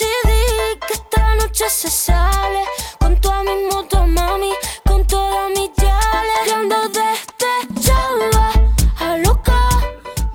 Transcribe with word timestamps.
decidí 0.00 0.78
que 0.86 0.94
esta 0.94 1.34
noche 1.36 1.64
se 1.68 1.90
sale 1.90 2.64
con 2.98 3.20
toda 3.20 3.42
mi 3.42 3.66
moto, 3.70 4.06
mami, 4.06 4.52
con 4.86 5.06
toda 5.06 5.48
mi 5.48 5.70
yale. 5.76 6.34
Yo 6.46 6.56
ando 6.56 6.76
despechada, 6.88 8.52
a 8.98 9.18
loca. 9.18 9.58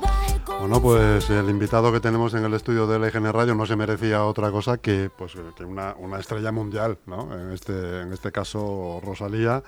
Bajé 0.01 0.41
con 0.43 0.59
Bueno, 0.59 0.81
pues 0.81 1.29
el 1.29 1.49
invitado 1.49 1.91
que 1.91 1.99
tenemos 1.99 2.33
en 2.33 2.45
el 2.45 2.53
estudio 2.53 2.85
de 2.87 2.99
LGN 2.99 3.33
Radio 3.33 3.55
no 3.55 3.65
se 3.65 3.75
merecía 3.75 4.23
otra 4.25 4.51
cosa 4.51 4.77
que, 4.77 5.09
pues, 5.15 5.33
que 5.55 5.65
una, 5.65 5.95
una 5.97 6.19
estrella 6.19 6.51
mundial, 6.51 6.99
¿no? 7.05 7.33
En 7.33 7.51
este, 7.51 8.01
en 8.01 8.13
este 8.13 8.31
caso, 8.31 9.01
Rosalía, 9.03 9.63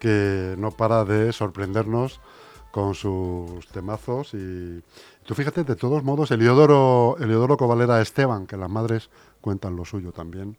que 0.00 0.54
no 0.58 0.70
para 0.72 1.04
de 1.04 1.32
sorprendernos 1.32 2.20
con 2.76 2.94
sus 2.94 3.66
temazos. 3.68 4.34
Y 4.34 4.82
tú 5.24 5.34
fíjate, 5.34 5.64
de 5.64 5.76
todos 5.76 6.04
modos, 6.04 6.30
Eliodoro, 6.30 7.16
Eliodoro 7.18 7.56
Covalera 7.56 8.02
Esteban, 8.02 8.46
que 8.46 8.58
las 8.58 8.68
madres 8.68 9.08
cuentan 9.46 9.76
lo 9.76 9.84
suyo 9.84 10.10
también. 10.10 10.56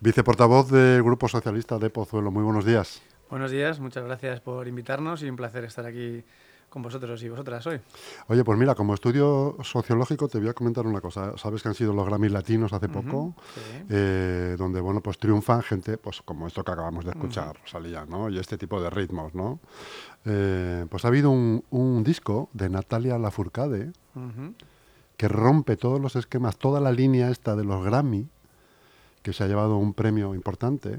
Viceportavoz 0.00 0.70
del 0.70 1.02
Grupo 1.02 1.26
Socialista 1.26 1.78
de 1.78 1.88
Pozuelo. 1.88 2.30
Muy 2.30 2.42
buenos 2.42 2.66
días. 2.66 3.00
Buenos 3.30 3.50
días, 3.50 3.80
muchas 3.80 4.04
gracias 4.04 4.42
por 4.42 4.68
invitarnos 4.68 5.22
y 5.22 5.30
un 5.30 5.36
placer 5.36 5.64
estar 5.64 5.86
aquí 5.86 6.22
con 6.68 6.82
vosotros 6.82 7.22
y 7.22 7.30
vosotras 7.30 7.66
hoy. 7.66 7.80
Oye, 8.26 8.44
pues 8.44 8.58
mira, 8.58 8.74
como 8.74 8.92
estudio 8.92 9.56
sociológico 9.62 10.28
te 10.28 10.38
voy 10.38 10.48
a 10.48 10.52
comentar 10.52 10.86
una 10.86 11.00
cosa. 11.00 11.38
Sabes 11.38 11.62
que 11.62 11.68
han 11.68 11.74
sido 11.74 11.94
los 11.94 12.04
Grammy 12.06 12.28
Latinos 12.28 12.74
hace 12.74 12.90
poco, 12.90 13.34
sí. 13.54 13.86
eh, 13.88 14.56
donde 14.58 14.82
bueno, 14.82 15.00
pues 15.00 15.18
triunfan 15.18 15.62
gente, 15.62 15.96
pues 15.96 16.20
como 16.20 16.46
esto 16.46 16.62
que 16.62 16.72
acabamos 16.72 17.06
de 17.06 17.12
escuchar, 17.12 17.58
Rosalía, 17.62 18.04
¿no? 18.04 18.28
Y 18.28 18.38
este 18.38 18.58
tipo 18.58 18.82
de 18.82 18.90
ritmos, 18.90 19.34
¿no? 19.34 19.60
Eh, 20.26 20.84
pues 20.90 21.06
ha 21.06 21.08
habido 21.08 21.30
un, 21.30 21.64
un 21.70 22.04
disco 22.04 22.50
de 22.52 22.68
Natalia 22.68 23.16
Lafourcade 23.16 23.92
Ujú. 24.14 24.52
Que 25.16 25.28
rompe 25.28 25.76
todos 25.76 26.00
los 26.00 26.16
esquemas, 26.16 26.56
toda 26.56 26.80
la 26.80 26.92
línea 26.92 27.30
esta 27.30 27.56
de 27.56 27.64
los 27.64 27.84
Grammy, 27.84 28.26
que 29.22 29.32
se 29.32 29.44
ha 29.44 29.46
llevado 29.46 29.76
un 29.76 29.94
premio 29.94 30.34
importante. 30.34 30.98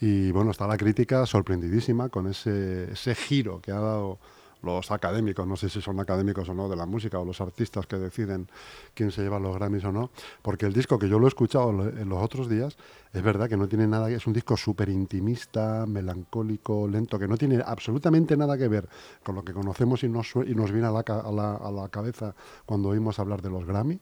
Y 0.00 0.30
bueno, 0.32 0.50
está 0.50 0.66
la 0.66 0.76
crítica 0.76 1.26
sorprendidísima 1.26 2.08
con 2.08 2.26
ese, 2.26 2.92
ese 2.92 3.14
giro 3.14 3.60
que 3.60 3.72
ha 3.72 3.80
dado 3.80 4.18
los 4.62 4.90
académicos, 4.90 5.46
no 5.46 5.56
sé 5.56 5.68
si 5.68 5.80
son 5.80 6.00
académicos 6.00 6.48
o 6.48 6.54
no 6.54 6.68
de 6.68 6.76
la 6.76 6.86
música, 6.86 7.18
o 7.18 7.24
los 7.24 7.40
artistas 7.40 7.86
que 7.86 7.96
deciden 7.96 8.48
quién 8.94 9.10
se 9.10 9.22
lleva 9.22 9.38
los 9.38 9.54
Grammys 9.56 9.84
o 9.84 9.92
no, 9.92 10.10
porque 10.42 10.66
el 10.66 10.72
disco 10.72 10.98
que 10.98 11.08
yo 11.08 11.18
lo 11.18 11.26
he 11.26 11.28
escuchado 11.28 11.70
en 11.70 12.08
los 12.08 12.22
otros 12.22 12.48
días, 12.48 12.76
es 13.12 13.22
verdad 13.22 13.48
que 13.48 13.56
no 13.56 13.66
tiene 13.68 13.86
nada, 13.88 14.08
es 14.10 14.26
un 14.26 14.32
disco 14.32 14.56
súper 14.56 14.88
intimista, 14.88 15.84
melancólico, 15.86 16.86
lento, 16.86 17.18
que 17.18 17.26
no 17.26 17.36
tiene 17.36 17.60
absolutamente 17.64 18.36
nada 18.36 18.56
que 18.56 18.68
ver 18.68 18.88
con 19.24 19.34
lo 19.34 19.44
que 19.44 19.52
conocemos 19.52 20.04
y 20.04 20.08
nos, 20.08 20.30
sue- 20.30 20.48
y 20.48 20.54
nos 20.54 20.70
viene 20.70 20.86
a 20.86 20.90
la, 20.92 21.00
a 21.00 21.32
la- 21.32 21.56
a 21.56 21.70
la 21.72 21.88
cabeza 21.88 22.34
cuando 22.66 22.90
oímos 22.90 23.18
hablar 23.18 23.42
de 23.42 23.50
los 23.50 23.64
Grammy. 23.66 23.98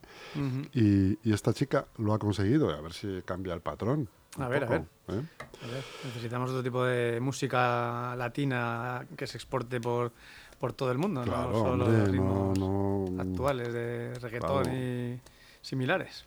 Y, 0.75 1.19
y 1.29 1.33
esta 1.33 1.53
chica 1.55 1.87
lo 1.97 2.13
ha 2.13 2.19
conseguido, 2.19 2.69
a 2.71 2.81
ver 2.81 2.93
si 2.93 3.23
cambia 3.25 3.55
el 3.55 3.61
patrón. 3.63 4.09
A 4.39 4.47
ver, 4.47 4.65
a 4.65 4.67
poco, 4.67 4.87
ver. 5.09 5.21
¿eh? 5.21 5.23
A 5.65 5.67
ver, 5.69 5.85
necesitamos 6.05 6.51
otro 6.51 6.63
tipo 6.63 6.85
de 6.85 7.19
música 7.19 8.15
latina 8.15 9.07
que 9.17 9.27
se 9.27 9.39
exporte 9.39 9.81
por, 9.81 10.13
por 10.61 10.75
todo 10.75 10.93
el 10.93 10.99
mundo, 10.99 11.23
Claro, 11.23 11.51
no 11.51 11.59
solo 11.59 11.85
hombre, 11.87 11.99
los 12.01 12.09
no, 12.09 12.13
ritmos 12.13 12.59
no- 12.59 13.23
actuales 13.23 13.73
de 13.73 14.15
reggaetón 14.21 14.65
Claro. 14.65 14.79
y 14.79 15.19
similares. 15.63 16.25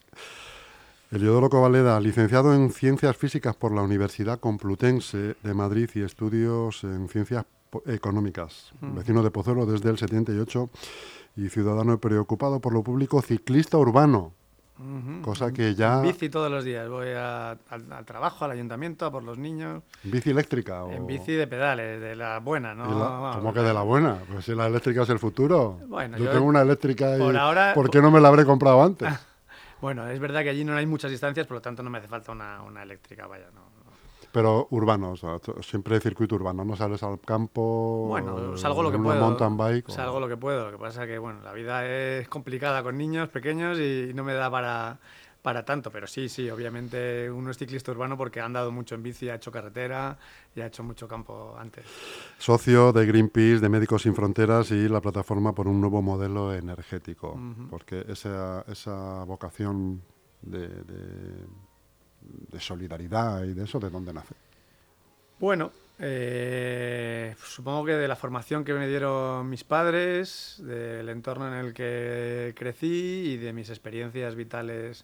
Eliodoro 1.12 1.50
Covaleda, 1.50 2.00
licenciado 2.00 2.54
en 2.54 2.72
Ciencias 2.72 3.17
Físicas 3.17 3.56
por 3.56 3.73
la 3.73 3.81
Universidad 3.81 4.40
Complutense 4.40 5.36
de 5.44 5.54
Madrid 5.54 5.90
y 5.95 6.02
estudios 6.04 6.84
en 6.86 7.09
Ciencias 7.09 7.45
Económicas. 7.86 8.72
Mm. 8.80 8.95
Vecino 8.95 9.22
de 9.23 9.32
Pozuelo 9.32 9.66
desde 9.66 9.89
el 9.89 9.98
78 9.98 10.70
y 11.36 11.50
ciudadano 11.50 11.98
preocupado 12.00 12.59
por 12.62 12.73
lo 12.73 12.82
público, 12.84 13.22
ciclista 13.22 13.78
urbano, 13.78 14.34
cosa 15.22 15.52
que 15.52 15.76
ya... 15.76 16.00
Bici 16.02 16.30
todos 16.30 16.50
los 16.50 16.64
días, 16.64 16.89
voy 16.89 17.09
a- 17.09 17.52
al, 17.52 17.92
al 17.94 18.06
trabajo, 18.06 18.45
al 18.45 18.52
ayuntamiento, 18.52 19.06
a 19.06 19.12
por 19.12 19.22
los 19.23 19.38
niños. 19.38 19.84
bici 20.04 20.32
eléctrica. 20.32 20.84
O... 20.86 20.92
En 20.92 21.06
bici 21.08 21.34
de 21.34 21.45
pedales, 21.45 22.02
de 22.02 22.16
la 22.16 22.39
buena, 22.39 22.73
¿no? 22.73 22.86
y 22.86 22.89
la- 22.92 23.06
Vamos, 23.09 23.36
¿Cómo 23.38 23.54
que 23.54 23.60
de 23.60 23.73
la 23.73 23.82
buena? 23.83 24.17
Pues 24.32 24.45
si 24.45 24.55
la 24.55 24.66
eléctrica 24.67 25.04
es 25.04 25.10
el 25.10 25.20
futuro. 25.20 25.78
Bueno, 25.88 26.17
yo, 26.17 26.26
yo- 26.26 26.32
tengo 26.32 26.45
una 26.45 26.61
eléctrica 26.61 27.16
y 27.16 27.20
por 27.20 27.36
ahora- 27.38 27.73
¿por 27.76 27.89
qué 27.92 28.02
no 28.02 28.11
me 28.11 28.20
la 28.22 28.30
habré 28.30 28.45
comprado 28.45 28.82
antes? 28.82 29.10
Bueno, 29.81 30.08
es 30.08 30.19
verdad 30.19 30.43
que 30.43 30.49
allí 30.49 30.64
no 30.64 30.75
hay 30.75 30.86
muchas 30.86 31.11
distancias, 31.11 31.47
por 31.47 31.55
lo 31.58 31.61
tanto 31.61 31.81
no 31.83 31.89
me 31.89 31.97
hace 31.97 32.08
falta 32.08 32.31
una, 32.31 32.61
una 32.61 32.83
eléctrica, 32.83 33.27
vaya, 33.27 33.45
no. 33.53 33.61
no. 33.61 33.92
Pero 34.31 34.67
urbano, 34.71 35.11
o 35.11 35.17
sea, 35.17 35.39
siempre 35.61 35.99
circuito 35.99 36.36
urbano, 36.36 36.64
no 36.64 36.75
sales 36.77 37.03
al 37.03 37.19
campo. 37.19 38.05
Bueno, 38.08 38.55
salgo 38.58 38.81
lo 38.81 38.89
que 38.92 38.97
puedo. 38.97 39.19
mountain 39.19 39.58
bike. 39.58 39.89
o- 39.89 39.92
Salgo 39.92 40.19
lo 40.21 40.27
que 40.30 40.37
puedo. 40.37 40.71
Lo 40.71 40.77
que 40.77 40.81
pasa 40.81 41.05
que, 41.05 41.17
bueno, 41.17 41.42
la 41.43 41.52
vida 41.52 41.86
es 41.86 42.30
complicada 42.30 42.81
con 42.81 42.97
niños 42.97 43.27
pequeños 43.27 43.77
y 43.80 44.11
no 44.15 44.23
me 44.23 44.33
da 44.33 44.49
para, 44.49 44.99
para 45.42 45.64
tanto. 45.66 45.92
Pero 45.92 46.08
sí, 46.08 46.30
sí, 46.30 46.50
obviamente 46.50 47.30
uno 47.32 47.52
es 47.52 47.58
ciclista 47.58 47.92
urbano 47.92 48.18
porque 48.18 48.40
ha 48.40 48.46
andado 48.46 48.72
mucho 48.72 48.96
en 48.96 49.04
bici, 49.04 49.30
ha 49.30 49.36
hecho 49.36 49.52
carretera 49.52 50.18
y 50.56 50.62
ha 50.62 50.68
hecho 50.68 50.84
mucho 50.84 51.08
campo 51.08 51.56
antes. 51.58 51.86
Socio 52.38 52.92
de 52.92 53.06
Greenpeace, 53.06 53.60
de 53.60 53.70
Médicos 53.70 54.02
Sin 54.04 54.16
Fronteras 54.16 54.72
y 54.72 54.88
la 54.88 55.02
plataforma 55.02 55.54
por 55.54 55.68
un 55.68 55.80
nuevo 55.80 56.02
modelo 56.02 56.54
energético. 56.54 57.34
Ujú. 57.34 57.68
Porque 57.70 58.06
esa, 58.08 58.64
esa 58.68 59.24
vocación 59.26 60.02
de, 60.42 60.68
de- 60.68 61.46
de 62.22 62.60
solidaridad 62.60 63.44
y 63.44 63.54
de 63.54 63.64
eso, 63.64 63.80
¿de 63.80 63.90
dónde 63.90 64.14
nace? 64.14 64.36
Bueno, 65.40 65.72
eh, 65.98 67.36
supongo 67.44 67.86
que 67.86 67.94
de 67.94 68.08
la 68.08 68.16
formación 68.16 68.64
que 68.64 68.73
me 68.73 68.88
dieron 68.88 69.50
mis 69.50 69.64
padres, 69.64 70.62
del 70.64 71.10
entorno 71.10 71.48
en 71.48 71.66
el 71.66 71.73
que 71.73 72.54
crecí 72.56 73.32
y 73.34 73.38
de 73.38 73.54
mis 73.54 73.70
experiencias 73.70 74.36
vitales 74.36 75.04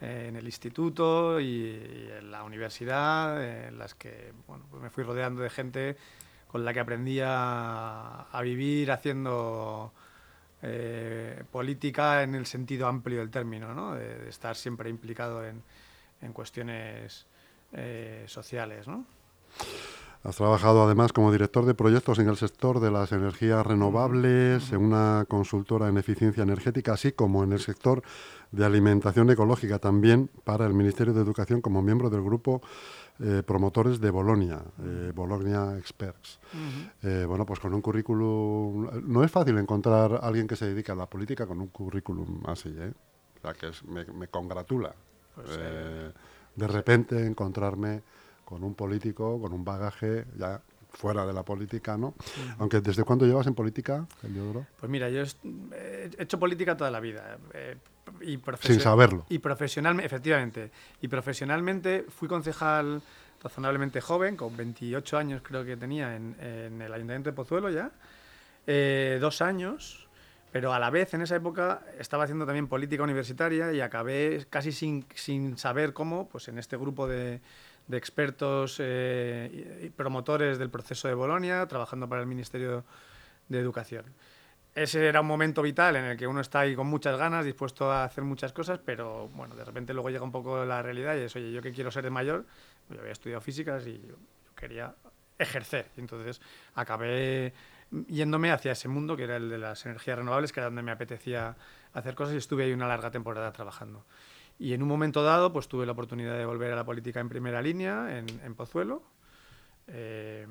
eh, 0.00 0.26
en 0.28 0.36
el 0.36 0.44
instituto 0.44 1.40
y, 1.40 2.08
en 2.18 2.30
la 2.30 2.42
universidad, 2.44 3.68
en 3.68 3.78
las 3.78 3.94
que 3.94 4.32
bueno, 4.46 4.64
pues 4.70 4.82
me 4.82 4.90
fui 4.90 5.04
rodeando 5.04 5.42
de 5.42 5.50
gente 5.50 5.96
con 6.46 6.64
la 6.64 6.72
que 6.72 6.80
aprendí 6.80 7.20
a, 7.20 8.22
a 8.32 8.42
vivir 8.42 8.90
haciendo 8.90 9.92
eh, 10.62 11.44
política 11.50 12.22
en 12.22 12.34
el 12.34 12.44
sentido 12.46 12.86
amplio 12.86 13.20
del 13.20 13.30
término, 13.30 13.72
¿no? 13.74 13.94
de, 13.94 14.18
de 14.18 14.28
estar 14.28 14.56
siempre 14.56 14.90
implicado 14.90 15.44
en, 15.44 15.62
en 16.22 16.32
cuestiones 16.32 17.26
eh, 17.72 18.24
sociales. 18.26 18.88
¿no? 18.88 19.04
Has 20.22 20.36
trabajado 20.36 20.82
además 20.84 21.14
como 21.14 21.32
director 21.32 21.64
de 21.64 21.72
proyectos 21.74 22.18
en 22.18 22.28
el 22.28 22.36
sector 22.36 22.78
de 22.80 22.90
las 22.90 23.10
energías 23.12 23.66
renovables, 23.66 24.70
en 24.70 24.82
una 24.84 25.24
consultora 25.26 25.88
en 25.88 25.96
eficiencia 25.96 26.42
energética, 26.42 26.92
así 26.92 27.12
como 27.12 27.42
en 27.42 27.52
el 27.52 27.60
sector 27.60 28.02
de 28.52 28.66
alimentación 28.66 29.30
ecológica, 29.30 29.78
también 29.78 30.28
para 30.44 30.66
el 30.66 30.74
Ministerio 30.74 31.14
de 31.14 31.22
Educación 31.22 31.62
como 31.62 31.80
miembro 31.80 32.10
del 32.10 32.22
grupo 32.22 32.60
eh, 33.18 33.42
promotores 33.46 33.98
de 33.98 34.10
Bolonia, 34.10 34.60
eh, 34.82 35.12
Bologna 35.14 35.78
Experts. 35.78 36.38
Eh, 37.02 37.24
bueno, 37.26 37.46
pues 37.46 37.58
con 37.58 37.72
un 37.72 37.80
currículum... 37.80 38.90
No 39.06 39.24
es 39.24 39.30
fácil 39.30 39.56
encontrar 39.56 40.12
a 40.14 40.16
alguien 40.18 40.46
que 40.46 40.56
se 40.56 40.66
dedique 40.66 40.92
a 40.92 40.96
la 40.96 41.06
política 41.06 41.46
con 41.46 41.60
un 41.62 41.68
currículum 41.68 42.42
así, 42.46 42.68
¿eh? 42.76 42.92
O 43.38 43.40
sea, 43.40 43.54
que 43.54 43.68
es- 43.68 43.84
me, 43.84 44.04
me 44.04 44.28
congratula. 44.28 44.94
Pues, 45.34 45.46
Eh, 45.58 46.10
de 46.56 46.66
repente 46.66 47.24
encontrarme 47.26 48.02
con 48.50 48.64
un 48.64 48.74
político, 48.74 49.40
con 49.40 49.52
un 49.52 49.64
bagaje 49.64 50.26
ya 50.36 50.60
fuera 50.90 51.24
de 51.24 51.32
la 51.32 51.44
política, 51.44 51.96
¿no? 51.96 52.14
Aunque 52.58 52.80
¿desde 52.80 53.04
cuándo 53.04 53.24
llevas 53.24 53.46
en 53.46 53.54
política, 53.54 54.06
Eliodoro? 54.24 54.66
Pues 54.78 54.90
mira, 54.90 55.08
yo 55.08 55.22
he 55.22 56.10
hecho 56.18 56.36
política 56.38 56.76
toda 56.76 56.90
la 56.90 56.98
vida. 56.98 57.38
eh, 57.54 57.76
y 58.22 58.40
Sin 58.60 58.80
saberlo. 58.80 59.24
Y 59.28 59.38
profesionalmente, 59.38 60.04
efectivamente. 60.06 60.70
Y 61.00 61.06
profesionalmente 61.06 62.06
fui 62.08 62.26
concejal 62.26 63.00
razonablemente 63.40 64.00
joven, 64.00 64.36
con 64.36 64.56
28 64.56 65.16
años 65.16 65.42
creo 65.44 65.64
que 65.64 65.76
tenía 65.76 66.16
en, 66.16 66.34
en 66.40 66.82
el 66.82 66.92
Ayuntamiento 66.92 67.30
de 67.30 67.36
Pozuelo 67.36 67.70
ya. 67.70 67.92
eh, 68.66 69.18
dos 69.20 69.40
años, 69.42 70.08
pero 70.52 70.74
a 70.74 70.78
la 70.80 70.90
vez 70.90 71.14
en 71.14 71.22
esa 71.22 71.36
época 71.36 71.82
estaba 72.00 72.24
haciendo 72.24 72.44
también 72.46 72.66
política 72.66 73.04
universitaria 73.04 73.72
y 73.72 73.80
acabé 73.80 74.44
casi 74.50 74.72
sin, 74.72 75.06
sin 75.14 75.56
saber 75.56 75.92
cómo, 75.92 76.28
pues 76.28 76.48
en 76.48 76.58
este 76.58 76.76
grupo 76.76 77.06
de, 77.06 77.40
de 77.90 77.96
expertos 77.96 78.76
eh, 78.78 79.82
y- 79.82 79.90
promotores 79.90 80.58
del 80.58 80.70
proceso 80.70 81.08
de 81.08 81.14
Bolonia, 81.14 81.66
trabajando 81.66 82.08
para 82.08 82.20
el 82.20 82.26
Ministerio 82.26 82.84
de 83.48 83.58
Educación. 83.58 84.04
Ese 84.74 85.08
era 85.08 85.20
un 85.20 85.26
momento 85.26 85.62
vital 85.62 85.96
en 85.96 86.04
el 86.04 86.16
que 86.16 86.28
uno 86.28 86.40
está 86.40 86.60
ahí 86.60 86.76
con 86.76 86.86
muchas 86.86 87.18
ganas, 87.18 87.44
dispuesto 87.44 87.90
a 87.90 88.04
hacer 88.04 88.22
muchas 88.22 88.52
cosas, 88.52 88.78
pero 88.84 89.28
bueno, 89.34 89.56
de 89.56 89.64
repente 89.64 89.92
luego 89.92 90.10
llega 90.10 90.22
un 90.22 90.30
poco 90.30 90.64
la 90.64 90.80
realidad 90.80 91.16
y 91.16 91.22
es, 91.22 91.34
oye, 91.34 91.50
yo 91.50 91.60
que 91.60 91.72
quiero 91.72 91.90
ser 91.90 92.04
de 92.04 92.10
mayor, 92.10 92.46
yo 92.88 93.00
había 93.00 93.12
estudiado 93.12 93.40
físicas 93.40 93.84
y 93.86 94.00
yo 94.06 94.14
quería 94.54 94.94
ejercer. 95.38 95.88
Entonces 95.96 96.40
acabé 96.74 97.52
yéndome 98.06 98.52
hacia 98.52 98.70
ese 98.72 98.86
mundo 98.86 99.16
que 99.16 99.24
era 99.24 99.36
el 99.36 99.50
de 99.50 99.58
las 99.58 99.84
energías 99.86 100.16
renovables, 100.18 100.52
que 100.52 100.60
era 100.60 100.66
donde 100.66 100.82
me 100.82 100.92
apetecía 100.92 101.56
hacer 101.92 102.14
cosas 102.14 102.34
y 102.34 102.36
estuve 102.36 102.62
ahí 102.64 102.72
una 102.72 102.86
larga 102.86 103.10
temporada 103.10 103.52
trabajando. 103.52 104.04
Y 104.60 104.74
en 104.74 104.82
un 104.82 104.88
momento 104.88 105.22
dado, 105.22 105.54
pues 105.54 105.68
tuve 105.68 105.86
la 105.86 105.92
oportunidad 105.92 106.36
de 106.36 106.44
volver 106.44 106.70
a 106.70 106.76
la 106.76 106.84
política 106.84 107.18
en 107.18 107.30
primera 107.30 107.62
línea, 107.62 108.18
en, 108.18 108.54
Pozuelo. 108.54 109.02
Eh, 109.86 110.46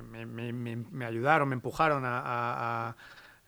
me, 0.00 1.04
ayudaron, 1.04 1.48
me 1.48 1.56
empujaron 1.56 2.04
a, 2.04 2.20
a- 2.90 2.96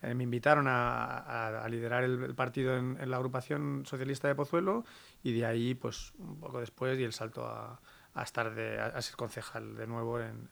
eh, 0.01 0.13
me 0.13 0.25
invitaron 0.25 0.65
a, 0.67 1.65
liderar 1.69 2.03
el, 2.03 2.35
partido 2.35 2.75
en, 2.75 3.09
la 3.09 3.15
agrupación 3.15 3.85
socialista 3.85 4.27
de 4.27 4.35
Pozuelo 4.35 4.83
y 5.23 5.31
de 5.31 5.45
ahí, 5.45 5.73
pues 5.73 6.13
un 6.17 6.41
poco 6.41 6.59
después, 6.59 6.97
di 6.97 7.05
el 7.05 7.13
salto 7.13 7.45
a, 7.47 7.79
estar 8.21 8.53
de, 8.53 8.77
a, 8.77 9.01
ser 9.01 9.15
concejal 9.15 9.77
de 9.77 9.87
nuevo 9.87 10.19
en 10.19 10.49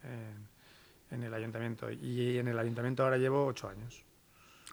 el 1.12 1.34
ayuntamiento. 1.34 1.92
Y 1.92 2.38
en 2.38 2.48
el 2.48 2.58
ayuntamiento 2.58 3.04
ahora 3.04 3.18
llevo 3.18 3.46
ocho 3.46 3.68
años. 3.68 4.06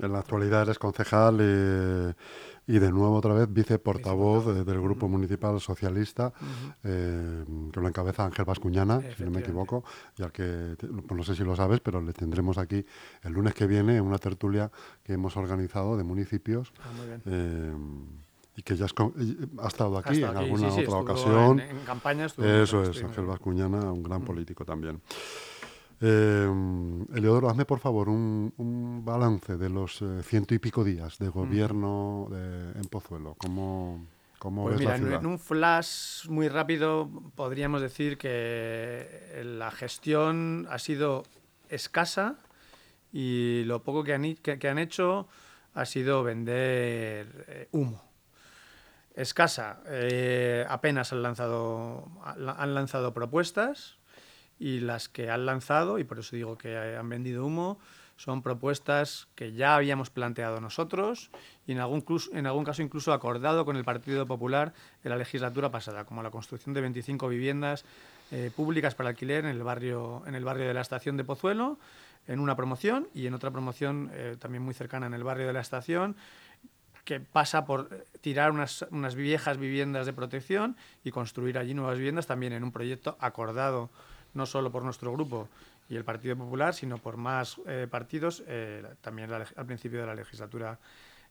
En 0.01 0.13
la 0.13 0.21
actualidad 0.21 0.63
eres 0.63 0.79
concejal 0.79 1.39
eh, 1.41 2.15
y 2.67 2.79
de 2.79 2.91
nuevo 2.91 3.15
otra 3.17 3.35
vez 3.35 3.53
viceportavoz 3.53 4.47
eh, 4.49 4.65
del 4.65 4.81
Grupo 4.81 5.09
Municipal 5.09 5.61
Socialista, 5.61 6.33
eh, 6.83 7.45
que 7.73 7.81
lo 7.81 7.89
encabeza 7.89 8.25
Ángel 8.25 8.45
Vascuñana, 8.45 9.01
si 9.17 9.25
no 9.25 9.31
me 9.31 9.41
equivoco, 9.41 9.85
y 10.17 10.23
al 10.23 10.33
que, 10.33 10.77
pues 10.79 11.13
no 11.13 11.23
sé 11.25 11.35
si 11.35 11.45
lo 11.45 11.55
sabes, 11.57 11.81
pero 11.81 12.01
le 12.01 12.13
tendremos 12.13 12.57
aquí 12.59 12.85
el 13.23 13.33
lunes 13.33 13.55
que 13.55 13.67
viene 13.67 13.97
en 13.97 14.05
una 14.05 14.19
tertulia 14.19 14.71
que 15.05 15.13
hemos 15.15 15.37
organizado 15.37 15.97
de 15.97 16.05
municipios 16.05 16.73
Ah, 16.83 16.93
muy 16.97 17.07
bien. 17.07 17.23
eh, 17.27 17.73
y 18.57 18.63
que 18.63 18.77
ya 18.77 18.85
has 18.85 18.95
ha 18.99 19.67
estado 19.69 19.97
aquí 19.99 20.19
en 20.19 20.25
aquí, 20.25 20.37
alguna 20.37 20.71
sí, 20.71 20.77
sí, 20.81 20.85
otra 20.85 20.99
ocasión. 20.99 21.61
En, 21.61 21.71
en 21.79 21.85
campaña 21.85 22.27
Eso 22.27 22.83
es, 22.83 23.03
Ángel. 23.03 23.25
Vascuñana, 23.25 23.91
un 23.93 24.03
gran 24.03 24.23
político 24.23 24.65
también. 24.65 25.01
Eh, 26.05 26.51
Eleodoro, 27.15 27.49
hazme 27.49 27.65
por 27.65 27.79
favor 27.79 28.09
un, 28.09 28.53
un 28.57 29.05
balance 29.05 29.57
de 29.57 29.71
los 29.71 30.03
eh, 30.03 30.23
ciento 30.25 30.53
y 30.53 30.59
pico 30.59 30.83
días 30.83 31.17
de 31.19 31.29
gobierno 31.29 32.27
de- 32.29 32.73
en 32.73 32.85
Pozuelo. 32.91 33.37
¿Cómo, 33.39 34.05
cómo 34.41 34.63
Pues 34.65 34.73
ves 34.75 34.81
mira, 34.81 34.93
la 34.93 34.99
ciudad? 34.99 35.21
en 35.21 35.27
un 35.27 35.39
flash 35.39 36.29
muy 36.29 36.49
rápido 36.49 37.09
podríamos 37.37 37.81
decir 37.83 38.19
que 38.19 39.43
la 39.45 39.71
gestión 39.71 40.67
ha 40.71 40.81
sido 40.81 41.23
escasa 41.69 42.37
y 43.13 43.63
lo 43.67 43.85
poco 43.85 44.03
que 44.03 44.15
han, 44.15 44.35
que- 44.35 44.59
que 44.59 44.69
han 44.69 44.79
hecho 44.79 45.29
ha 45.75 45.85
sido 45.87 46.25
vender 46.25 47.45
eh, 47.49 47.69
humo. 47.71 48.03
Escasa, 49.15 49.83
eh, 49.87 50.67
apenas 50.69 51.13
han 51.13 51.23
lanzado, 51.23 52.09
han 52.25 52.75
lanzado 52.75 53.13
propuestas 53.15 53.99
y 54.63 54.79
las 54.79 55.09
que 55.09 55.29
han 55.29 55.45
lanzado, 55.45 55.99
y 55.99 56.05
por 56.05 56.21
eso 56.21 56.37
digo 56.37 56.57
que 56.57 56.97
han 56.97 57.09
vendido 57.09 57.45
humo, 57.45 57.81
son 58.15 58.43
propuestas 58.43 59.27
que 59.35 59.55
ya 59.55 59.75
habíamos 59.75 60.11
planteado 60.11 60.61
nosotros 60.61 61.33
y 61.67 61.73
en 61.73 61.79
algún, 61.79 62.05
en 62.33 62.65
caso 62.65 62.81
incluso 62.81 63.13
acordado 63.13 63.65
con 63.65 63.77
el 63.77 63.85
Partido 63.85 64.25
Popular 64.25 64.73
en 65.03 65.11
la 65.11 65.17
legislatura 65.17 65.73
pasada, 65.73 66.05
como 66.05 66.23
la 66.23 66.31
construcción 66.31 66.75
de 66.75 66.81
25 66.81 67.27
viviendas 67.27 67.85
eh, 68.31 68.53
públicas 68.55 68.95
para 68.95 69.09
alquiler 69.09 69.45
en 69.45 69.51
el, 69.51 69.65
barrio, 69.65 70.23
en 70.29 70.37
el 70.37 70.45
barrio 70.45 70.69
de 70.69 70.75
la 70.75 70.83
estación 70.83 71.17
de 71.17 71.25
Pozuelo, 71.25 71.81
en 72.29 72.39
una 72.39 72.55
promoción 72.55 73.09
y 73.15 73.27
en 73.27 73.35
otra 73.35 73.51
promoción 73.51 74.13
eh, 74.15 74.37
también 74.39 74.63
muy 74.63 74.75
cercana 74.75 75.07
en 75.07 75.15
el 75.15 75.25
barrio 75.25 75.49
de 75.49 75.55
la 75.55 75.61
estación, 75.61 76.15
que 77.05 77.19
pasa 77.19 77.65
por 77.65 78.07
tirar 78.21 78.53
unas, 78.53 78.87
unas 78.93 79.17
viejas 79.17 79.59
viviendas 79.59 80.07
de 80.07 80.13
protección 80.13 80.77
y 81.03 81.11
construir 81.11 81.59
allí 81.59 81.75
nuevas 81.75 81.97
viviendas 81.97 82.29
también 82.29 82.53
en 82.53 82.63
un 82.63 82.71
proyecto 82.71 83.17
acordado 83.19 83.91
no 84.35 84.47
solo 84.47 84.71
por 84.71 84.85
nuestro 84.85 85.13
grupo 85.13 85.49
y 85.89 85.97
el 85.97 86.05
Partido 86.05 86.37
Popular, 86.37 86.75
sino 86.75 86.99
por 86.99 87.17
más 87.17 87.61
eh, 87.67 87.87
partidos, 87.91 88.43
eh, 88.47 88.83
también 89.01 89.33
al 89.33 89.67
principio 89.67 90.01
de 90.01 90.07
la 90.07 90.15
legislatura 90.15 90.79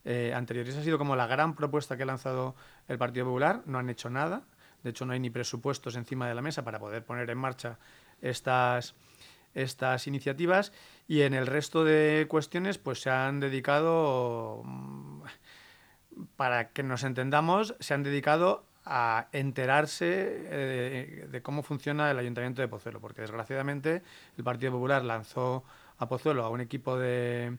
eh, 0.03 0.33
anterior. 0.35 0.67
Esa 0.67 0.79
ha 0.79 0.83
sido 0.83 0.97
como 0.97 1.15
la 1.15 1.27
gran 1.27 1.55
propuesta 1.55 1.95
que 1.95 2.03
ha 2.03 2.05
lanzado 2.07 2.55
el 2.87 2.97
Partido 2.97 3.25
Popular. 3.25 3.61
No 3.65 3.77
han 3.77 3.89
hecho 3.89 4.09
nada. 4.09 4.43
De 4.83 4.89
hecho, 4.89 5.05
no 5.05 5.13
hay 5.13 5.19
ni 5.19 5.29
presupuestos 5.29 5.95
encima 5.95 6.27
de 6.27 6.33
la 6.33 6.41
mesa 6.41 6.63
para 6.63 6.79
poder 6.79 7.05
poner 7.05 7.29
en 7.29 7.37
marcha 7.37 7.77
estas, 8.21 8.95
estas 9.53 10.07
iniciativas. 10.07 10.73
Y 11.07 11.21
en 11.21 11.35
el 11.35 11.45
resto 11.45 11.83
de 11.83 12.25
cuestiones, 12.27 12.79
pues 12.79 13.01
se 13.01 13.11
han 13.11 13.39
dedicado, 13.39 14.63
mm, 14.65 15.21
para 16.35 16.69
que 16.69 16.81
nos 16.81 17.03
entendamos, 17.03 17.75
se 17.79 17.93
han 17.93 18.01
dedicado 18.01 18.65
a 18.85 19.27
enterarse 19.31 20.07
eh, 20.49 21.27
de 21.31 21.41
cómo 21.41 21.63
funciona 21.63 22.09
el 22.11 22.17
Ayuntamiento 22.19 22.61
de 22.61 22.67
Pozuelo, 22.67 22.99
porque 22.99 23.21
desgraciadamente 23.21 24.01
el 24.37 24.43
Partido 24.43 24.71
Popular 24.73 25.03
lanzó 25.03 25.63
a 25.97 26.07
Pozuelo 26.07 26.43
a 26.43 26.49
un 26.49 26.61
equipo 26.61 26.97
de, 26.97 27.57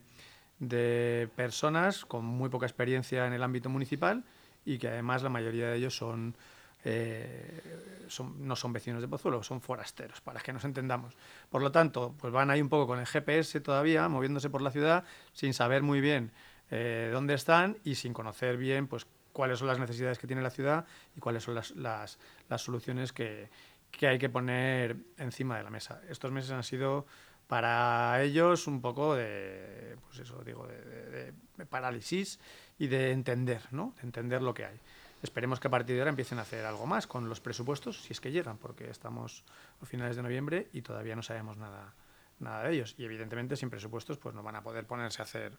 de 0.58 1.28
personas 1.36 2.04
con 2.04 2.24
muy 2.24 2.48
poca 2.48 2.66
experiencia 2.66 3.26
en 3.26 3.32
el 3.32 3.42
ámbito 3.42 3.68
municipal 3.68 4.24
y 4.64 4.78
que 4.78 4.88
además 4.88 5.22
la 5.22 5.28
mayoría 5.28 5.68
de 5.68 5.76
ellos 5.76 5.96
son, 5.96 6.36
eh, 6.84 7.60
son- 8.08 8.46
no 8.46 8.56
son 8.56 8.72
vecinos 8.72 9.00
de 9.02 9.08
Pozuelo, 9.08 9.42
son 9.42 9.60
forasteros, 9.60 10.20
para 10.20 10.40
que 10.40 10.52
nos 10.52 10.64
entendamos. 10.64 11.16
Por 11.50 11.62
lo 11.62 11.72
tanto, 11.72 12.14
pues 12.18 12.32
van 12.32 12.50
ahí 12.50 12.60
un 12.60 12.68
poco 12.68 12.86
con 12.86 12.98
el 13.00 13.06
GPS 13.06 13.60
todavía, 13.60 14.08
moviéndose 14.08 14.50
por 14.50 14.62
la 14.62 14.70
ciudad, 14.70 15.04
sin 15.32 15.54
saber 15.54 15.82
muy 15.82 16.00
bien 16.00 16.32
eh, 16.70 17.10
dónde 17.12 17.34
están 17.34 17.76
y 17.84 17.96
sin 17.96 18.12
conocer 18.14 18.56
bien 18.56 18.86
pues 18.86 19.06
cuáles 19.32 19.58
son 19.58 19.68
las 19.68 19.78
necesidades 19.78 20.18
que 20.18 20.26
tiene 20.26 20.42
la 20.42 20.50
ciudad 20.50 20.84
y 21.16 21.20
cuáles 21.20 21.42
son 21.42 21.54
las, 21.54 21.70
las, 21.72 22.18
las 22.48 22.62
soluciones 22.62 23.12
que, 23.12 23.48
que 23.90 24.08
hay 24.08 24.18
que 24.18 24.28
poner 24.28 24.96
encima 25.18 25.56
de 25.56 25.62
la 25.62 25.70
mesa. 25.70 26.00
Estos 26.08 26.32
meses 26.32 26.50
han 26.50 26.64
sido 26.64 27.06
para 27.46 28.22
ellos 28.22 28.66
un 28.66 28.80
poco 28.80 29.14
de, 29.14 29.96
pues 30.06 30.20
eso 30.20 30.42
digo, 30.42 30.66
de, 30.66 31.34
parálisis 31.68 32.40
y 32.78 32.86
de 32.86 33.12
entender, 33.12 33.62
¿no? 33.70 33.94
De 33.96 34.06
entender 34.06 34.42
lo 34.42 34.54
que 34.54 34.64
hay. 34.64 34.80
Esperemos 35.22 35.60
que 35.60 35.68
a 35.68 35.70
partir 35.70 35.94
de 35.94 36.00
ahora 36.00 36.08
empiecen 36.08 36.38
a 36.38 36.42
hacer 36.42 36.64
algo 36.64 36.86
más 36.86 37.06
con 37.06 37.28
los 37.28 37.40
presupuestos, 37.40 38.02
si 38.02 38.14
es 38.14 38.20
que 38.20 38.32
llegan, 38.32 38.56
porque 38.56 38.90
estamos 38.90 39.44
a 39.80 39.84
finales 39.84 40.16
de 40.16 40.22
noviembre 40.22 40.68
y 40.72 40.82
todavía 40.82 41.14
no 41.14 41.22
sabemos 41.22 41.58
nada, 41.58 41.94
nada 42.40 42.64
de 42.64 42.74
ellos. 42.74 42.94
Y 42.96 43.04
evidentemente 43.04 43.54
sin 43.56 43.68
presupuestos 43.70 44.16
pues 44.16 44.34
no 44.34 44.42
van 44.42 44.56
a 44.56 44.62
poder 44.62 44.86
ponerse 44.86 45.20
a 45.20 45.24
hacer, 45.24 45.56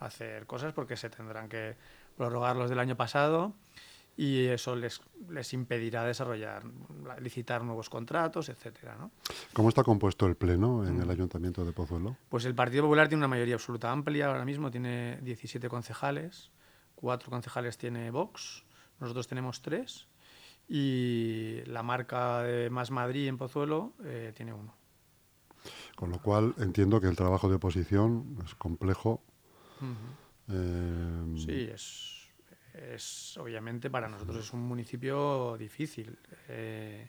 a 0.00 0.06
hacer 0.06 0.46
cosas 0.46 0.74
porque 0.74 0.96
se 0.96 1.08
tendrán 1.08 1.48
que 1.48 1.76
prorrogar 2.20 2.54
los 2.54 2.68
del 2.68 2.78
año 2.78 2.96
pasado 2.98 3.54
y 4.14 4.44
eso 4.44 4.76
les, 4.76 5.00
les 5.30 5.54
impedirá 5.54 6.04
desarrollar, 6.04 6.64
licitar 7.18 7.64
nuevos 7.64 7.88
contratos, 7.88 8.50
etcétera, 8.50 8.94
¿no? 8.98 9.10
¿Cómo 9.54 9.70
está 9.70 9.82
compuesto 9.82 10.26
el 10.26 10.34
Pleno 10.36 10.86
en 10.86 10.98
Mm. 10.98 11.02
el 11.02 11.10
Ayuntamiento 11.10 11.64
de 11.64 11.72
Pozuelo? 11.72 12.18
Pues 12.28 12.44
el 12.44 12.54
Partido 12.54 12.82
Popular 12.82 13.08
tiene 13.08 13.20
una 13.20 13.28
mayoría 13.28 13.54
absoluta 13.54 13.90
amplia 13.90 14.26
ahora 14.26 14.44
mismo, 14.44 14.70
tiene 14.70 15.18
17 15.22 15.70
concejales, 15.70 16.50
cuatro 16.94 17.30
concejales 17.30 17.78
tiene 17.78 18.10
Vox, 18.10 18.64
nosotros 19.00 19.26
tenemos 19.26 19.62
tres 19.62 20.06
y 20.68 21.62
la 21.64 21.82
marca 21.82 22.42
de 22.42 22.68
Más 22.68 22.90
Madrid 22.90 23.28
en 23.28 23.38
Pozuelo 23.38 23.94
eh, 24.04 24.34
tiene 24.36 24.52
uno. 24.52 24.74
Con 25.96 26.10
lo 26.10 26.18
cual 26.18 26.54
entiendo 26.58 27.00
que 27.00 27.06
el 27.08 27.16
trabajo 27.16 27.48
de 27.48 27.54
oposición 27.54 28.36
es 28.44 28.54
complejo. 28.56 29.22
Eh, 30.52 31.36
Sí, 31.36 31.70
es, 31.72 32.28
es 32.74 33.36
obviamente 33.38 33.90
para 33.90 34.08
nosotros 34.08 34.38
es 34.44 34.52
un 34.52 34.60
municipio 34.60 35.56
difícil. 35.58 36.18
Eh, 36.48 37.08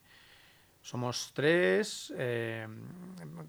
somos 0.82 1.32
tres 1.34 2.14
eh, 2.18 2.68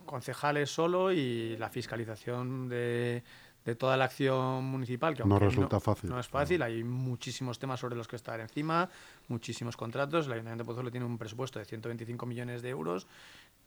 concejales 0.05 0.71
solo 0.71 1.13
y 1.13 1.57
la 1.57 1.71
fiscalización 1.71 2.69
de, 2.69 3.23
de 3.65 3.75
toda 3.75 3.97
la 3.97 4.05
acción 4.05 4.65
municipal. 4.65 5.17
Que 5.17 5.25
No 5.25 5.39
resulta 5.39 5.81
fácil, 5.81 6.11
No 6.11 6.19
es 6.19 6.29
fácil, 6.29 6.63
hay 6.63 6.85
muchísimos 6.85 7.59
temas 7.59 7.81
sobre 7.81 7.97
los 7.97 8.09
que 8.09 8.17
estar 8.17 8.39
encima, 8.41 8.91
muchísimos 9.29 9.77
contratos. 9.77 10.27
El 10.27 10.33
Ayuntamiento 10.33 10.65
de 10.65 10.67
Pozuelo 10.67 10.91
tiene 10.91 11.07
un 11.07 11.19
presupuesto 11.19 11.59
de 11.59 11.65
125 11.65 12.27
millones 12.27 12.61
de 12.61 12.69
euros 12.71 13.07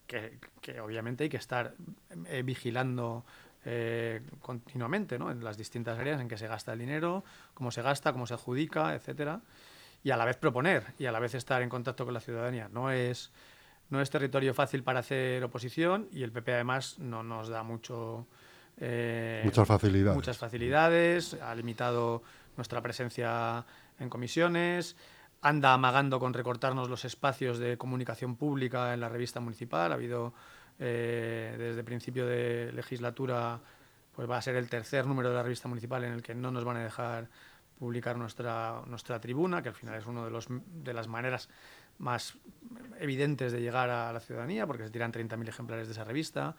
que, 0.05 0.37
que 0.61 0.79
obviamente 0.79 1.23
hay 1.23 1.29
que 1.29 1.37
estar 1.37 1.73
eh, 2.27 2.43
vigilando 2.43 3.25
eh, 3.65 4.21
continuamente 4.41 5.17
¿no? 5.17 5.31
en 5.31 5.43
las 5.43 5.57
distintas 5.57 5.97
áreas 5.97 6.21
en 6.21 6.27
que 6.27 6.37
se 6.37 6.47
gasta 6.47 6.73
el 6.73 6.79
dinero, 6.79 7.23
cómo 7.53 7.71
se 7.71 7.81
gasta, 7.81 8.13
cómo 8.13 8.27
se 8.27 8.35
adjudica, 8.35 8.93
etcétera, 8.93 9.41
y 10.03 10.11
a 10.11 10.17
la 10.17 10.25
vez 10.25 10.37
proponer 10.37 10.83
y 10.99 11.07
a 11.07 11.11
la 11.11 11.19
vez 11.19 11.33
estar 11.33 11.61
en 11.61 11.69
contacto 11.69 12.05
con 12.05 12.13
la 12.13 12.19
ciudadanía. 12.19 12.69
No 12.71 12.91
es, 12.91 13.31
no 13.89 14.01
es 14.01 14.09
territorio 14.09 14.53
fácil 14.53 14.83
para 14.83 14.99
hacer 14.99 15.43
oposición 15.43 16.07
y 16.11 16.23
el 16.23 16.31
PP 16.31 16.53
además 16.53 16.99
no 16.99 17.23
nos 17.23 17.49
da 17.49 17.63
mucho 17.63 18.27
eh, 18.77 19.41
Muchas 19.43 19.67
facilidades. 19.67 20.15
muchas 20.15 20.37
facilidades, 20.37 21.33
ha 21.41 21.55
limitado 21.55 22.21
nuestra 22.57 22.81
presencia 22.81 23.65
en 23.99 24.09
comisiones, 24.09 24.95
anda 25.41 25.73
amagando 25.73 26.19
con 26.19 26.33
recortarnos 26.33 26.89
los 26.89 27.05
espacios 27.05 27.57
de 27.57 27.77
comunicación 27.77 28.35
pública 28.35 28.93
en 28.93 28.99
la 28.99 29.09
revista 29.09 29.39
municipal. 29.39 29.91
Ha 29.91 29.95
habido 29.95 30.33
eh, 30.79 31.55
desde 31.57 31.83
principio 31.83 32.25
de 32.25 32.71
legislatura, 32.73 33.59
pues 34.15 34.29
va 34.29 34.37
a 34.37 34.41
ser 34.41 34.55
el 34.55 34.69
tercer 34.69 35.05
número 35.05 35.29
de 35.29 35.35
la 35.35 35.43
revista 35.43 35.67
municipal 35.67 36.03
en 36.03 36.13
el 36.13 36.21
que 36.21 36.35
no 36.35 36.51
nos 36.51 36.63
van 36.63 36.77
a 36.77 36.83
dejar 36.83 37.29
publicar 37.79 38.17
nuestra, 38.17 38.81
nuestra 38.87 39.19
tribuna, 39.19 39.61
que 39.61 39.69
al 39.69 39.75
final 39.75 39.95
es 39.95 40.05
una 40.05 40.23
de, 40.23 40.31
los, 40.31 40.47
de 40.49 40.93
las 40.93 41.07
maneras 41.07 41.49
más 41.97 42.37
evidentes 42.99 43.51
de 43.51 43.61
llegar 43.61 43.89
a 43.89 44.11
la 44.11 44.19
ciudadanía, 44.19 44.65
porque 44.65 44.83
se 44.83 44.89
tiran 44.89 45.11
30.000 45.11 45.47
ejemplares 45.47 45.87
de 45.87 45.93
esa 45.93 46.03
revista. 46.03 46.55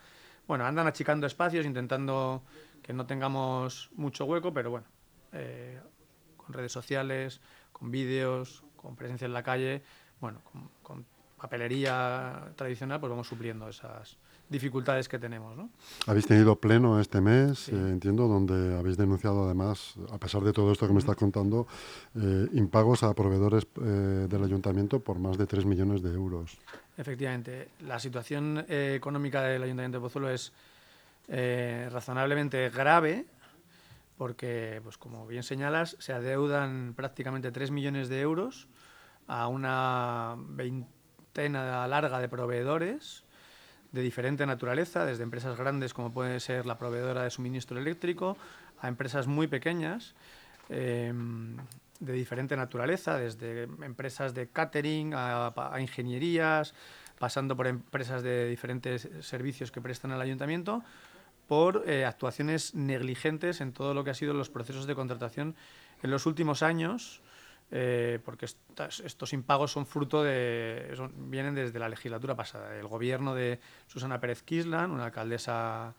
Bueno, 0.47 0.65
andan 0.65 0.87
achicando 0.87 1.27
espacios, 1.27 1.67
intentando 1.67 2.43
que 2.83 2.93
no 2.93 3.07
tengamos 3.07 3.91
mucho 3.97 4.25
hueco, 4.27 4.53
pero 4.53 4.71
bueno, 4.71 4.87
eh, 5.33 5.81
con 6.37 6.53
redes 6.53 6.73
sociales, 6.73 7.41
con 7.73 7.91
vídeos, 7.91 8.63
con 8.77 8.97
presencia 8.97 9.27
en 9.27 9.33
la 9.33 9.43
calle, 9.43 9.83
bueno, 10.21 10.41
con, 10.45 10.71
con 10.83 11.16
papelería 11.37 12.53
tradicional, 12.57 12.99
pues 13.01 13.11
vamos 13.11 13.29
supliendo 13.29 13.69
esas, 13.69 14.17
dificultades 14.49 15.09
que 15.09 15.19
tenemos. 15.19 15.57
¿no? 15.57 15.71
Habéis 16.07 16.27
tenido 16.27 16.57
pleno 16.57 17.01
este 17.01 17.21
mes, 17.21 17.59
Sí. 17.59 17.73
eh, 17.73 17.89
entiendo, 17.91 18.29
donde 18.29 18.79
habéis 18.79 18.97
denunciado 18.97 19.45
además, 19.45 19.95
a 20.13 20.19
pesar 20.19 20.43
de 20.43 20.53
todo 20.53 20.73
esto 20.73 20.87
que 20.87 20.93
me 20.93 21.01
estás 21.01 21.17
contando, 21.17 21.67
eh, 22.15 22.47
impagos 22.53 23.03
a 23.03 23.13
proveedores 23.15 23.67
eh, 23.83 24.27
del 24.29 24.45
ayuntamiento 24.45 25.01
por 25.01 25.19
más 25.19 25.37
de 25.37 25.47
3 25.47 25.65
millones 25.65 26.03
de 26.03 26.13
euros. 26.13 26.59
Efectivamente, 26.97 27.69
la 27.81 27.99
situación 27.99 28.65
eh, 28.69 28.95
económica 28.97 29.43
del 29.43 29.63
Ayuntamiento 29.63 29.99
de 29.99 30.03
Pozuelo 30.03 30.31
es 30.31 30.53
eh, 31.29 31.89
razonablemente 31.93 32.71
grave 32.71 33.27
porque, 34.17 34.81
pues 34.83 34.97
como 34.97 35.27
bien 35.27 35.43
señalas, 35.43 35.97
se 35.99 36.13
adeudan 36.13 36.95
prácticamente 36.97 37.53
3 37.53 37.71
millones 37.71 38.09
de 38.09 38.21
euros 38.21 38.67
a 39.27 39.49
una 39.49 40.37
veintena 41.37 41.87
larga 41.87 42.19
de 42.19 42.29
proveedores 42.29 43.25
de 43.93 44.01
diferente 44.03 44.47
naturaleza, 44.47 45.05
desde 45.05 45.23
empresas 45.23 45.57
grandes 45.57 45.93
como 45.93 46.13
puede 46.13 46.41
ser 46.41 46.67
la 46.67 46.79
proveedora 46.79 47.23
de 47.23 47.31
suministro 47.31 47.79
eléctrico, 47.79 48.37
a 48.81 48.89
empresas 48.89 49.27
muy 49.27 49.47
pequeñas 49.47 50.15
eh, 50.69 51.13
de 52.01 52.13
diferente 52.13 52.57
naturaleza, 52.57 53.17
desde 53.19 53.65
empresas 53.85 54.35
de 54.35 54.49
catering 54.49 55.15
a, 55.15 55.53
a 55.55 55.81
ingenierías, 55.81 56.75
pasando 57.19 57.57
por 57.57 57.67
empresas 57.67 58.23
de 58.23 58.49
diferentes 58.49 59.09
servicios 59.21 59.71
que 59.71 59.81
prestan 59.81 60.13
al 60.13 60.21
ayuntamiento, 60.21 60.83
por 61.49 61.85
eh, 61.87 62.05
actuaciones 62.05 62.75
negligentes 62.75 63.61
en 63.61 63.73
todo 63.73 63.95
lo 63.95 64.05
que 64.05 64.11
ha 64.11 64.15
sido 64.15 64.35
los 64.35 64.51
procesos 64.51 64.87
de 64.87 64.95
contratación 64.95 65.55
en 66.03 66.11
los 66.11 66.27
últimos 66.27 66.63
años, 66.63 67.23
eh, 67.71 68.21
porque 68.25 68.47
estas- 68.47 69.01
estos 69.01 69.33
impagos 69.33 69.73
son 69.73 69.87
fruto 69.87 70.23
de. 70.23 70.93
son- 70.97 71.31
vienen 71.31 71.55
desde 71.55 71.79
la 71.79 71.89
legislatura 71.89 72.35
pasada, 72.37 72.71
del 72.71 72.87
gobierno 72.87 73.35
de 73.35 73.59
Susana 73.87 74.21
Pérez 74.21 74.43
Quislan, 74.43 74.91
una 74.91 75.07
alcaldesa 75.07 75.95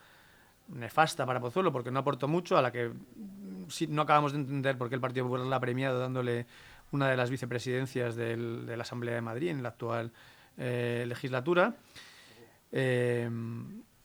nefasta 0.69 1.25
para 1.25 1.39
Pozuelo, 1.39 1.71
porque 1.71 1.91
no 1.91 1.99
aportó 1.99 2.27
mucho, 2.27 2.57
a 2.57 2.61
la 2.61 2.71
que 2.71 2.89
mm, 2.89 3.69
sí, 3.69 3.87
no 3.87 4.01
acabamos 4.03 4.33
de 4.33 4.39
entender 4.39 4.77
por 4.77 4.89
qué 4.89 4.95
el 4.95 5.01
Partido 5.01 5.25
Popular 5.25 5.45
la 5.47 5.55
ha 5.57 5.59
premiado 5.61 5.99
dándole 5.99 6.45
una 6.91 7.09
de 7.09 7.17
las 7.17 7.29
vicepresidencias 7.29 8.15
del- 8.15 8.65
de 8.65 8.77
la 8.77 8.83
Asamblea 8.83 9.15
de 9.15 9.21
Madrid 9.21 9.49
en 9.49 9.63
la 9.63 9.69
actual 9.69 10.11
eh, 10.57 11.05
legislatura. 11.07 11.75
Eh, 12.71 13.29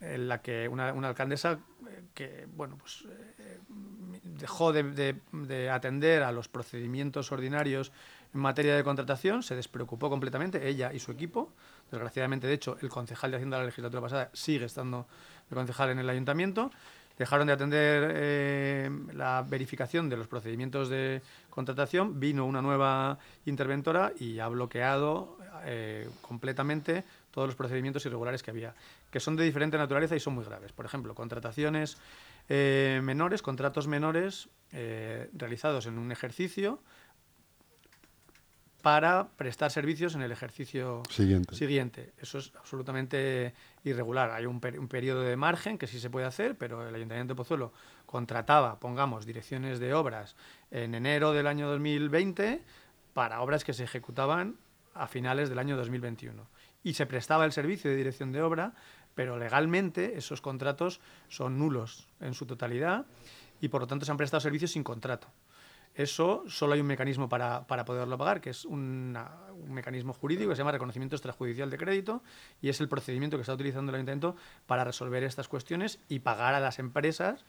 en 0.03 0.29
la 0.29 0.43
que 0.43 0.69
una, 0.69 0.89
alcaldesa 0.91 1.53
eh, 1.89 2.03
que 2.15 2.47
bueno 2.55 2.77
pues 2.77 3.05
eh, 3.09 3.59
dejó 4.25 4.73
de, 4.73 4.83
de- 4.83 5.17
de 5.33 5.71
atender 5.71 6.23
a 6.23 6.33
los 6.33 6.49
procedimientos 6.49 7.33
ordinarios 7.33 7.93
en 8.35 8.41
materia 8.41 8.75
de 8.77 8.83
contratación, 8.83 9.43
se 9.43 9.55
despreocupó 9.55 10.09
completamente, 10.09 10.67
ella 10.67 10.93
y 10.93 10.99
su 10.99 11.13
equipo. 11.13 11.53
Desgraciadamente, 11.91 12.47
de 12.47 12.55
hecho, 12.55 12.79
el 12.81 12.89
concejal 12.89 13.31
de 13.31 13.37
Hacienda 13.37 13.59
de 13.59 13.63
la 13.65 13.67
legislatura 13.67 14.01
pasada 14.01 14.31
sigue 14.33 14.65
estando 14.65 15.07
de 15.51 15.55
concejal 15.55 15.91
en 15.91 15.99
el 15.99 16.09
ayuntamiento. 16.09 16.71
Dejaron 17.19 17.47
de 17.47 17.53
atender 17.53 18.11
eh, 18.15 18.91
la 19.13 19.45
verificación 19.47 20.09
de 20.09 20.17
los 20.17 20.29
procedimientos 20.29 20.89
de 20.89 21.21
contratación, 21.51 22.19
vino 22.19 22.47
una 22.47 22.63
nueva 22.63 23.19
interventora 23.45 24.13
y 24.19 24.39
ha 24.39 24.49
bloqueado 24.49 25.37
eh, 25.67 26.09
completamente 26.23 27.05
todos 27.33 27.49
los 27.49 27.57
procedimientos 27.57 28.07
irregulares 28.07 28.43
que 28.45 28.53
había, 28.53 28.75
que 29.11 29.19
son 29.19 29.35
de 29.35 29.43
diferente 29.45 29.77
naturaleza 29.77 30.15
y 30.15 30.21
son 30.21 30.35
muy 30.35 30.45
graves. 30.45 30.71
Por 30.73 30.87
ejemplo, 30.87 31.15
contrataciones 31.17 31.97
eh, 32.49 33.01
menores, 33.03 33.43
contratos 33.43 33.89
menores 33.89 34.49
eh, 34.71 35.29
realizados 35.33 35.87
en 35.87 35.99
un 35.99 36.13
ejercicio 36.13 36.79
para 38.83 39.29
prestar 39.37 39.71
servicios 39.71 40.17
en 40.17 40.23
el 40.23 40.33
ejercicio 40.33 41.03
Siguiente. 41.09 41.55
siguiente. 41.55 42.13
Eso 42.19 42.39
es 42.39 42.53
absolutamente 42.59 43.55
irregular. 43.85 44.31
Hay 44.33 44.45
un, 44.47 44.61
per- 44.61 44.79
un 44.81 44.89
periodo 44.89 45.23
de 45.23 45.37
margen 45.37 45.79
que 45.79 45.87
sí 45.87 46.01
se 46.01 46.11
puede 46.11 46.27
hacer, 46.27 46.57
pero 46.57 46.89
el 46.89 46.93
Ayuntamiento 46.95 47.35
de 47.35 47.37
Pozuelo 47.37 47.73
contrataba, 48.07 48.81
pongamos, 48.81 49.25
direcciones 49.25 49.79
de 49.79 49.95
obras 49.95 50.35
en 50.73 50.97
enero 50.97 51.33
del 51.33 51.47
año 51.47 51.69
2020 51.69 52.61
para 53.15 53.41
obras 53.41 53.63
que 53.63 53.73
se 53.73 53.85
ejecutaban 53.85 54.57
a 54.95 55.07
finales 55.07 55.49
del 55.49 55.61
año 55.61 55.77
2021. 55.77 56.45
Y 56.83 56.95
se 56.95 57.07
prestaba 57.07 57.45
el 57.45 57.53
servicio 57.53 57.91
de 57.91 57.97
dirección 57.97 58.33
de 58.33 58.43
obra, 58.43 58.75
pero 59.15 59.39
legalmente 59.39 60.17
esos 60.17 60.41
contratos 60.41 61.01
son 61.29 61.59
nulos 61.59 62.09
en 62.21 62.35
su 62.35 62.47
totalidad 62.47 63.07
y 63.61 63.69
por 63.69 63.83
lo 63.83 63.87
tanto 63.87 64.05
se 64.05 64.11
han 64.11 64.17
prestado 64.17 64.41
servicios 64.41 64.73
sin 64.73 64.83
contrato. 64.83 65.29
Eso 65.95 66.45
solo 66.49 66.73
hay 66.73 66.81
un 66.81 66.87
mecanismo 66.87 67.29
para, 67.29 67.67
para 67.67 67.85
poderlo 67.85 68.17
pagar, 68.17 68.41
que 68.41 68.51
es 68.51 68.65
un 68.65 69.17
mecanismo 69.69 70.15
jurídico 70.15 70.49
que 70.49 70.57
se 70.57 70.61
llama 70.61 70.73
reconocimiento 70.73 71.17
extrajudicial 71.17 71.69
de 71.69 71.77
crédito 71.77 72.23
y 72.63 72.71
es 72.71 72.81
el 72.81 72.89
procedimiento 72.89 73.37
que 73.37 73.43
está 73.43 73.53
utilizando 73.53 73.91
el 73.91 73.97
ayuntamiento 73.97 74.35
para 74.67 74.85
resolver 74.85 75.23
estas 75.23 75.49
cuestiones 75.49 76.01
y 76.09 76.21
pagar 76.21 76.55
a 76.55 76.61
las 76.61 76.79
empresas 76.79 77.45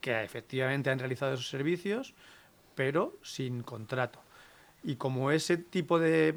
que 0.00 0.22
efectivamente 0.22 0.90
han 0.90 0.98
realizado 0.98 1.34
esos 1.34 1.48
servicios, 1.48 2.14
pero 2.74 3.16
sin 3.22 3.62
contrato. 3.62 4.20
Y 4.82 4.96
como 4.96 5.30
ese 5.30 5.56
tipo 5.56 5.98
de 5.98 6.34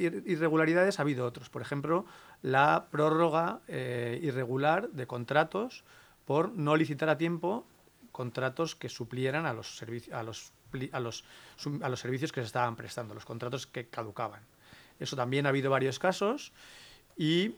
irregularidades 0.00 0.98
ha 0.98 1.02
habido 1.02 1.26
otros. 1.26 1.48
Por 1.50 1.62
ejemplo, 1.62 2.06
la 2.42 2.86
prórroga 2.90 3.60
eh, 3.68 4.18
irregular 4.22 4.90
de 4.90 5.06
contratos 5.06 5.84
por 6.24 6.50
no 6.52 6.76
licitar 6.76 7.08
a 7.08 7.18
tiempo 7.18 7.66
contratos 8.12 8.74
que 8.74 8.88
suplieran 8.88 9.46
a 9.46 9.52
los, 9.52 9.82
a 10.12 10.22
los, 10.22 10.52
a 10.92 11.00
los, 11.00 11.24
a 11.82 11.88
los 11.88 12.00
servicios 12.00 12.32
que 12.32 12.40
se 12.40 12.46
estaban 12.46 12.76
prestando, 12.76 13.14
los 13.14 13.24
contratos 13.24 13.66
que 13.66 13.86
caducaban. 13.86 14.40
Eso 14.98 15.16
también 15.16 15.46
ha 15.46 15.48
habido 15.48 15.70
varios 15.70 15.98
casos 15.98 16.52
y 17.16 17.54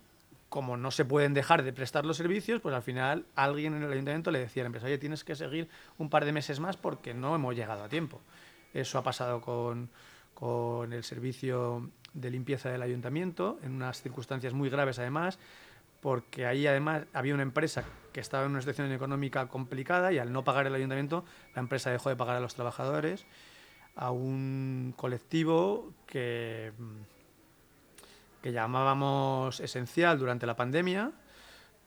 como 0.48 0.76
no 0.76 0.90
se 0.90 1.06
pueden 1.06 1.32
dejar 1.32 1.62
de 1.62 1.72
prestar 1.72 2.04
los 2.04 2.18
servicios, 2.18 2.60
pues 2.60 2.74
al 2.74 2.82
final 2.82 3.24
alguien 3.34 3.74
en 3.74 3.82
el 3.84 3.90
ayuntamiento 3.90 4.30
le 4.30 4.38
decía 4.38 4.62
al 4.62 4.66
empresario, 4.66 4.98
tienes 4.98 5.24
que 5.24 5.34
seguir 5.34 5.68
un 5.96 6.10
par 6.10 6.26
de 6.26 6.32
meses 6.32 6.60
más 6.60 6.76
porque 6.76 7.14
no 7.14 7.34
hemos 7.34 7.56
llegado 7.56 7.82
a 7.82 7.88
tiempo. 7.88 8.20
Eso 8.74 8.98
ha 8.98 9.02
pasado 9.02 9.40
con, 9.40 9.88
con 10.34 10.92
el 10.92 11.04
servicio 11.04 11.90
de 12.14 12.30
limpieza 12.30 12.70
del 12.70 12.82
ayuntamiento, 12.82 13.58
en 13.62 13.72
unas 13.72 14.02
circunstancias 14.02 14.52
muy 14.52 14.68
graves 14.70 14.98
además, 14.98 15.38
porque 16.00 16.46
ahí 16.46 16.66
además 16.66 17.04
había 17.12 17.34
una 17.34 17.44
empresa 17.44 17.84
que 18.12 18.20
estaba 18.20 18.44
en 18.44 18.50
una 18.50 18.60
situación 18.60 18.90
económica 18.92 19.46
complicada 19.48 20.12
y 20.12 20.18
al 20.18 20.32
no 20.32 20.44
pagar 20.44 20.66
el 20.66 20.74
ayuntamiento, 20.74 21.24
la 21.54 21.60
empresa 21.60 21.90
dejó 21.90 22.08
de 22.08 22.16
pagar 22.16 22.36
a 22.36 22.40
los 22.40 22.54
trabajadores, 22.54 23.24
a 23.94 24.10
un 24.10 24.94
colectivo 24.96 25.92
que, 26.06 26.72
que 28.42 28.52
llamábamos 28.52 29.60
esencial 29.60 30.18
durante 30.18 30.46
la 30.46 30.56
pandemia, 30.56 31.12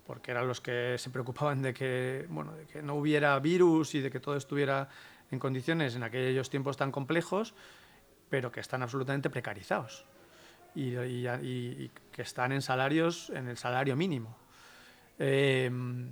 porque 0.08 0.32
eran 0.32 0.48
los 0.48 0.62
que 0.62 0.96
se 0.98 1.10
preocupaban 1.10 1.62
de 1.62 1.74
que, 1.74 2.26
bueno, 2.30 2.54
de 2.54 2.66
que 2.66 2.82
no 2.82 2.96
hubiera 2.96 3.38
virus 3.40 3.96
y 3.96 4.02
de 4.02 4.12
que 4.12 4.20
todo 4.20 4.38
estuviera 4.38 4.88
en 5.32 5.40
condiciones 5.40 5.96
en 5.96 6.04
aquellos 6.04 6.50
tiempos 6.50 6.78
tan 6.78 6.92
complejos, 6.92 7.54
pero 8.36 8.52
que 8.52 8.60
están 8.60 8.84
absolutamente 8.84 9.30
precarizados 9.30 10.04
y, 10.76 10.92
que 12.12 12.22
están 12.22 12.52
en 12.52 12.62
salarios, 12.62 13.30
en 13.30 13.48
el 13.48 13.56
salario 13.56 13.96
mínimo. 13.96 14.36
Eh, 15.18 15.72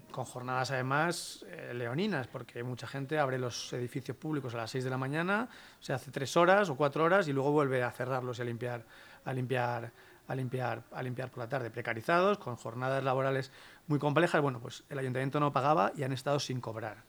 con 0.10 0.24
jornadas 0.24 0.72
además 0.72 1.46
eh, 1.50 1.74
leoninas, 1.74 2.27
porque 2.27 2.63
mucha 2.63 2.88
gente 2.88 3.20
abre 3.20 3.38
los 3.38 3.74
edificios 3.74 4.15
públicos 4.15 4.53
a 4.53 4.58
las 4.60 4.72
6 4.72 4.86
de 4.86 4.89
la 4.89 4.98
mañana, 4.98 5.50
se 5.82 5.92
hace 5.92 6.12
tres 6.12 6.38
horas 6.38 6.70
o 6.70 6.77
cuatro 6.77 7.03
horas 7.03 7.27
y 7.27 7.34
luego 7.34 7.51
vuelve 7.51 7.84
a 7.84 7.92
cerrarlos 7.92 8.39
y 8.39 8.44
a 8.44 8.46
limpiar, 8.46 8.86
a 9.25 9.34
limpiar, 9.34 9.92
a 10.25 10.34
limpiar, 10.34 10.82
a 10.94 11.03
limpiar 11.03 11.30
por 11.30 11.39
la 11.39 11.50
tarde, 11.50 11.72
precarizados, 11.72 12.38
con 12.38 12.56
jornadas 12.56 13.03
laborales 13.03 13.51
muy 13.88 14.00
complejas. 14.00 14.42
Bueno, 14.42 14.62
pues 14.62 14.86
el 14.89 14.98
ayuntamiento 14.98 15.42
no 15.42 15.51
pagaba 15.51 15.92
y 15.98 16.03
han 16.03 16.13
estado 16.13 16.39
sin 16.39 16.62
cobrar 16.62 17.03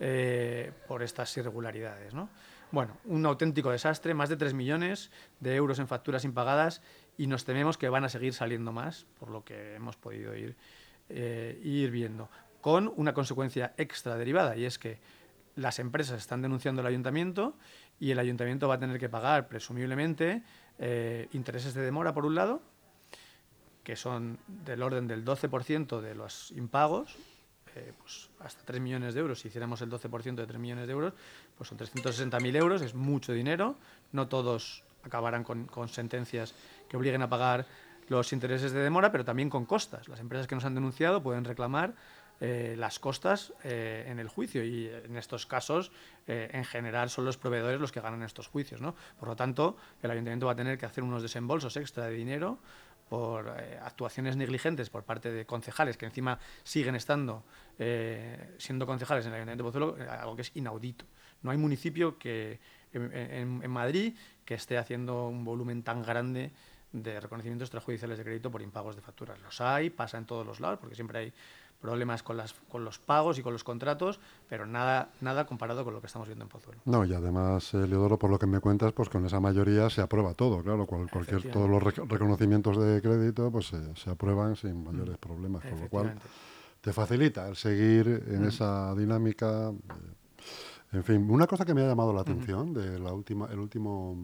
eh, 0.00 0.72
por 0.88 1.04
estas 1.04 1.36
irregularidades. 1.36 2.14
¿no? 2.14 2.30
Bueno, 2.72 2.96
un 3.04 3.26
auténtico 3.26 3.72
desastre, 3.72 4.14
más 4.14 4.28
de 4.28 4.36
3 4.36 4.54
millones 4.54 5.10
de 5.40 5.56
euros 5.56 5.80
en 5.80 5.88
facturas 5.88 6.24
impagadas 6.24 6.82
y 7.18 7.26
nos 7.26 7.44
tememos 7.44 7.76
que 7.76 7.88
van 7.88 8.04
a 8.04 8.08
seguir 8.08 8.32
saliendo 8.32 8.70
más, 8.70 9.06
por 9.18 9.30
lo 9.30 9.44
que 9.44 9.74
hemos 9.74 9.96
podido 9.96 10.36
ir, 10.36 10.56
eh, 11.08 11.60
ir 11.64 11.90
viendo, 11.90 12.30
con 12.60 12.92
una 12.96 13.12
consecuencia 13.12 13.74
extra 13.76 14.16
derivada 14.16 14.56
y 14.56 14.66
es 14.66 14.78
que 14.78 15.00
las 15.56 15.80
empresas 15.80 16.20
están 16.20 16.42
denunciando 16.42 16.80
al 16.80 16.86
ayuntamiento 16.86 17.56
y 17.98 18.12
el 18.12 18.20
ayuntamiento 18.20 18.68
va 18.68 18.76
a 18.76 18.78
tener 18.78 19.00
que 19.00 19.08
pagar, 19.08 19.48
presumiblemente, 19.48 20.44
eh, 20.78 21.28
intereses 21.32 21.74
de 21.74 21.82
demora, 21.82 22.14
por 22.14 22.24
un 22.24 22.36
lado, 22.36 22.62
que 23.82 23.96
son 23.96 24.38
del 24.46 24.82
orden 24.82 25.08
del 25.08 25.24
12% 25.24 26.00
de 26.00 26.14
los 26.14 26.52
impagos, 26.52 27.16
eh, 27.76 27.92
pues 27.98 28.30
hasta 28.40 28.64
3 28.64 28.80
millones 28.80 29.14
de 29.14 29.20
euros. 29.20 29.40
Si 29.40 29.48
hiciéramos 29.48 29.80
el 29.82 29.90
12% 29.90 30.34
de 30.34 30.46
3 30.46 30.60
millones 30.60 30.86
de 30.86 30.92
euros, 30.92 31.14
pues 31.56 31.68
son 31.68 31.78
360.000 31.78 32.56
euros, 32.56 32.82
es 32.82 32.94
mucho 32.94 33.32
dinero. 33.32 33.76
No 34.12 34.28
todos 34.28 34.82
acabarán 35.04 35.44
con, 35.44 35.66
con 35.66 35.88
sentencias 35.88 36.54
que 36.88 36.96
obliguen 36.96 37.22
a 37.22 37.28
pagar 37.28 37.66
los 38.08 38.32
intereses 38.32 38.72
de 38.72 38.80
demora, 38.80 39.12
pero 39.12 39.24
también 39.24 39.48
con 39.48 39.66
costas. 39.66 40.08
Las 40.08 40.20
empresas 40.20 40.46
que 40.46 40.54
nos 40.54 40.64
han 40.64 40.74
denunciado 40.74 41.22
pueden 41.22 41.44
reclamar 41.44 41.94
eh, 42.40 42.74
las 42.76 42.98
costas 42.98 43.52
eh, 43.62 44.06
en 44.08 44.18
el 44.18 44.28
juicio 44.28 44.64
y 44.64 44.88
en 44.88 45.16
estos 45.16 45.46
casos, 45.46 45.92
en 46.26 46.64
general, 46.64 47.10
son 47.10 47.24
los 47.24 47.36
proveedores 47.36 47.80
los 47.80 47.90
que 47.90 48.00
ganan 48.00 48.22
estos 48.22 48.46
juicios. 48.46 48.80
¿no? 48.80 48.94
Por 49.18 49.28
lo 49.28 49.36
tanto, 49.36 49.76
el 50.02 50.10
ayuntamiento 50.10 50.46
va 50.46 50.52
a 50.52 50.56
tener 50.56 50.78
que 50.78 50.86
hacer 50.86 51.02
unos 51.02 51.22
desembolsos 51.22 51.76
extra 51.76 52.06
de 52.06 52.12
dinero 52.12 52.58
por 53.10 53.54
eh, 53.58 53.78
actuaciones 53.82 54.36
negligentes 54.36 54.88
por 54.88 55.02
parte 55.04 55.30
de 55.32 55.44
concejales 55.44 55.96
que 55.98 56.06
encima 56.06 56.38
siguen 56.62 56.94
estando 56.94 57.42
eh, 57.78 58.54
siendo 58.58 58.86
concejales 58.86 59.26
en 59.26 59.32
el 59.32 59.36
Ayuntamiento 59.40 59.64
de 59.64 59.68
Pozuelo, 59.68 59.98
eh, 60.02 60.08
algo 60.08 60.36
que 60.36 60.42
es 60.42 60.52
inaudito. 60.54 61.04
No 61.42 61.50
hay 61.50 61.56
municipio 61.58 62.18
que 62.18 62.60
en, 62.92 63.12
en- 63.12 63.60
en 63.64 63.70
Madrid 63.70 64.14
que 64.44 64.54
esté 64.54 64.78
haciendo 64.78 65.28
un 65.28 65.44
volumen 65.44 65.82
tan 65.82 66.02
grande 66.02 66.52
de 66.92 67.20
reconocimientos 67.20 67.66
extrajudiciales 67.66 68.18
de 68.18 68.24
crédito 68.24 68.50
por 68.50 68.62
impagos 68.62 68.96
de 68.96 69.02
facturas. 69.02 69.40
Los 69.42 69.60
hay, 69.60 69.90
pasa 69.90 70.18
en 70.18 70.24
todos 70.26 70.46
los 70.46 70.60
lados, 70.60 70.78
porque 70.80 70.94
siempre 70.96 71.18
hay 71.18 71.32
problemas 71.80 72.22
con, 72.22 72.36
las, 72.36 72.52
con 72.68 72.84
los 72.84 72.98
pagos 72.98 73.38
y 73.38 73.42
con 73.42 73.52
los 73.54 73.64
contratos, 73.64 74.20
pero 74.48 74.66
nada, 74.66 75.10
nada 75.22 75.46
comparado 75.46 75.82
con 75.84 75.94
lo 75.94 76.00
que 76.00 76.08
estamos 76.08 76.28
viendo 76.28 76.44
en 76.44 76.48
Pozuelo. 76.50 76.80
No, 76.84 77.04
y 77.06 77.14
además, 77.14 77.72
eh, 77.72 77.86
Leodoro, 77.86 78.18
por 78.18 78.28
lo 78.28 78.38
que 78.38 78.46
me 78.46 78.60
cuentas, 78.60 78.92
pues 78.92 79.08
con 79.08 79.24
esa 79.24 79.40
mayoría 79.40 79.88
se 79.88 80.02
aprueba 80.02 80.34
todo, 80.34 80.62
claro, 80.62 80.84
cual- 80.86 81.08
cualquier, 81.10 81.40
todos 81.52 81.70
los 81.70 81.82
rec- 81.82 82.06
reconocimientos 82.08 82.76
de 82.76 83.00
crédito 83.00 83.50
pues 83.50 83.68
se- 83.68 83.96
se 83.96 84.10
aprueban 84.10 84.56
sin 84.56 84.84
mayores 84.84 85.16
problemas, 85.16 85.62
con 85.62 85.80
lo 85.80 85.88
cual 85.88 86.06
te 86.82 86.92
facilita 86.92 87.48
el 87.48 87.56
seguir 87.56 88.24
en 88.28 88.44
esa 88.44 88.94
dinámica. 88.94 89.70
eh, 89.70 89.74
En 90.92 91.04
fin, 91.04 91.30
una 91.30 91.46
cosa 91.46 91.64
que 91.64 91.72
me 91.72 91.82
ha 91.82 91.86
llamado 91.86 92.12
la 92.12 92.22
atención 92.22 92.74
de 92.74 92.98
la 92.98 93.12
última, 93.12 93.46
el 93.46 93.58
último, 93.60 94.16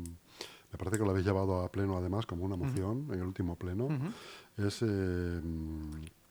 me 0.77 0.79
parece 0.79 0.99
que 0.99 1.05
lo 1.05 1.11
habéis 1.11 1.25
llevado 1.27 1.63
a 1.63 1.73
pleno 1.73 1.97
además 1.97 2.27
como 2.27 2.45
una 2.45 2.55
moción 2.55 3.07
en 3.11 3.21
el 3.21 3.27
último 3.27 3.57
pleno, 3.57 3.89
es 4.59 4.83
eh, 4.83 5.41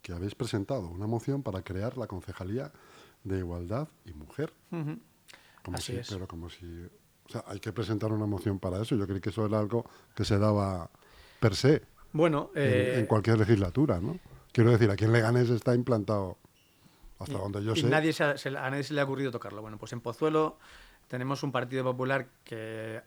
que 0.04 0.14
habéis 0.14 0.36
presentado 0.36 0.88
una 0.88 1.08
moción 1.08 1.42
para 1.42 1.64
crear 1.64 1.98
la 1.98 2.06
concejalía 2.06 2.72
de 3.24 3.40
igualdad 3.40 3.88
y 4.06 4.14
mujer. 4.14 4.54
Como 5.64 5.78
Así 5.78 5.94
si, 5.94 5.98
es. 5.98 6.08
Pero 6.10 6.28
como 6.28 6.48
si, 6.52 6.66
o 7.28 7.30
sea, 7.30 7.44
hay 7.48 7.60
que 7.60 7.74
presentar 7.74 8.12
una 8.12 8.28
moción 8.28 8.60
para 8.60 8.80
eso. 8.84 8.96
Yo 8.96 9.08
creí 9.08 9.20
que 9.20 9.30
eso 9.32 9.44
era 9.48 9.58
algo 9.60 9.84
que 10.14 10.24
se 10.24 10.38
daba 10.38 10.92
per 11.40 11.56
se 11.56 11.82
Bueno, 12.14 12.52
en- 12.54 12.62
eh, 12.64 13.00
en, 13.00 13.06
cualquier 13.08 13.40
legislatura, 13.40 14.00
¿no? 14.00 14.20
Quiero 14.52 14.70
decir, 14.70 14.92
aquí 14.92 15.06
en 15.06 15.12
Leganés 15.12 15.50
está 15.50 15.74
implantado, 15.74 16.38
hasta 17.18 17.40
donde 17.40 17.64
yo 17.64 17.74
y 17.75 17.82
sé. 17.82 17.90
nadie 17.90 18.14
se 18.14 18.24
ha- 18.24 18.38
se 18.38 18.50
a 18.50 18.70
nadie 18.70 18.84
se 18.84 18.94
le 18.94 19.02
ha 19.02 19.06
ocurrido 19.06 19.32
tocarlo. 19.32 19.64
Bueno, 19.64 19.80
pues 19.80 19.92
en 19.94 20.02
Pozuelo 20.02 20.60
tenemos 21.08 21.42
un 21.42 21.52
Partido 21.52 21.84
Popular 21.84 22.28
que 22.44 23.02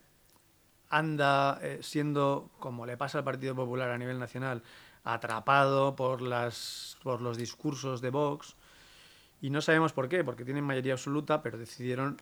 anda 0.90 1.58
eh, 1.62 1.78
siendo, 1.82 2.50
como 2.58 2.86
le 2.86 2.96
pasa 2.96 3.18
al 3.18 3.24
Partido 3.24 3.54
Popular 3.54 3.90
a 3.90 3.98
nivel 3.98 4.18
nacional, 4.18 4.62
atrapado 5.04 5.96
por, 5.96 6.22
las, 6.22 6.98
por 7.02 7.20
los 7.20 7.36
discursos 7.38 8.00
de 8.00 8.10
Vox. 8.10 8.56
Y 9.40 9.50
no 9.50 9.60
sabemos 9.60 9.92
por 9.92 10.08
qué, 10.08 10.24
porque 10.24 10.44
tienen 10.44 10.64
mayoría 10.64 10.94
absoluta, 10.94 11.42
pero 11.42 11.58
decidieron 11.58 12.20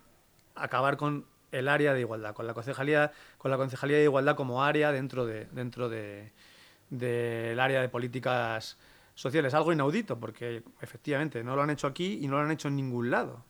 acabar 0.54 0.96
con 0.96 1.24
el 1.52 1.68
área 1.68 1.94
de 1.94 2.00
igualdad, 2.00 2.34
con 2.34 2.46
la 2.46 2.54
concejalía, 2.54 3.12
con 3.38 3.50
la 3.50 3.56
concejalía 3.56 3.96
de 3.96 4.04
igualdad 4.04 4.36
como 4.36 4.62
área 4.62 4.92
dentro 4.92 5.24
de 5.24 5.46
dentro 5.46 5.88
de 5.88 6.32
del 6.90 7.58
área 7.58 7.80
de 7.80 7.88
políticas 7.88 8.76
sociales, 9.14 9.54
algo 9.54 9.72
inaudito, 9.72 10.20
porque 10.20 10.62
efectivamente 10.80 11.42
no 11.42 11.56
lo 11.56 11.62
han 11.62 11.70
hecho 11.70 11.86
aquí 11.86 12.18
y 12.22 12.28
no 12.28 12.36
lo 12.36 12.42
han 12.42 12.50
hecho 12.50 12.68
en 12.68 12.76
ningún 12.76 13.10
lado. 13.10 13.44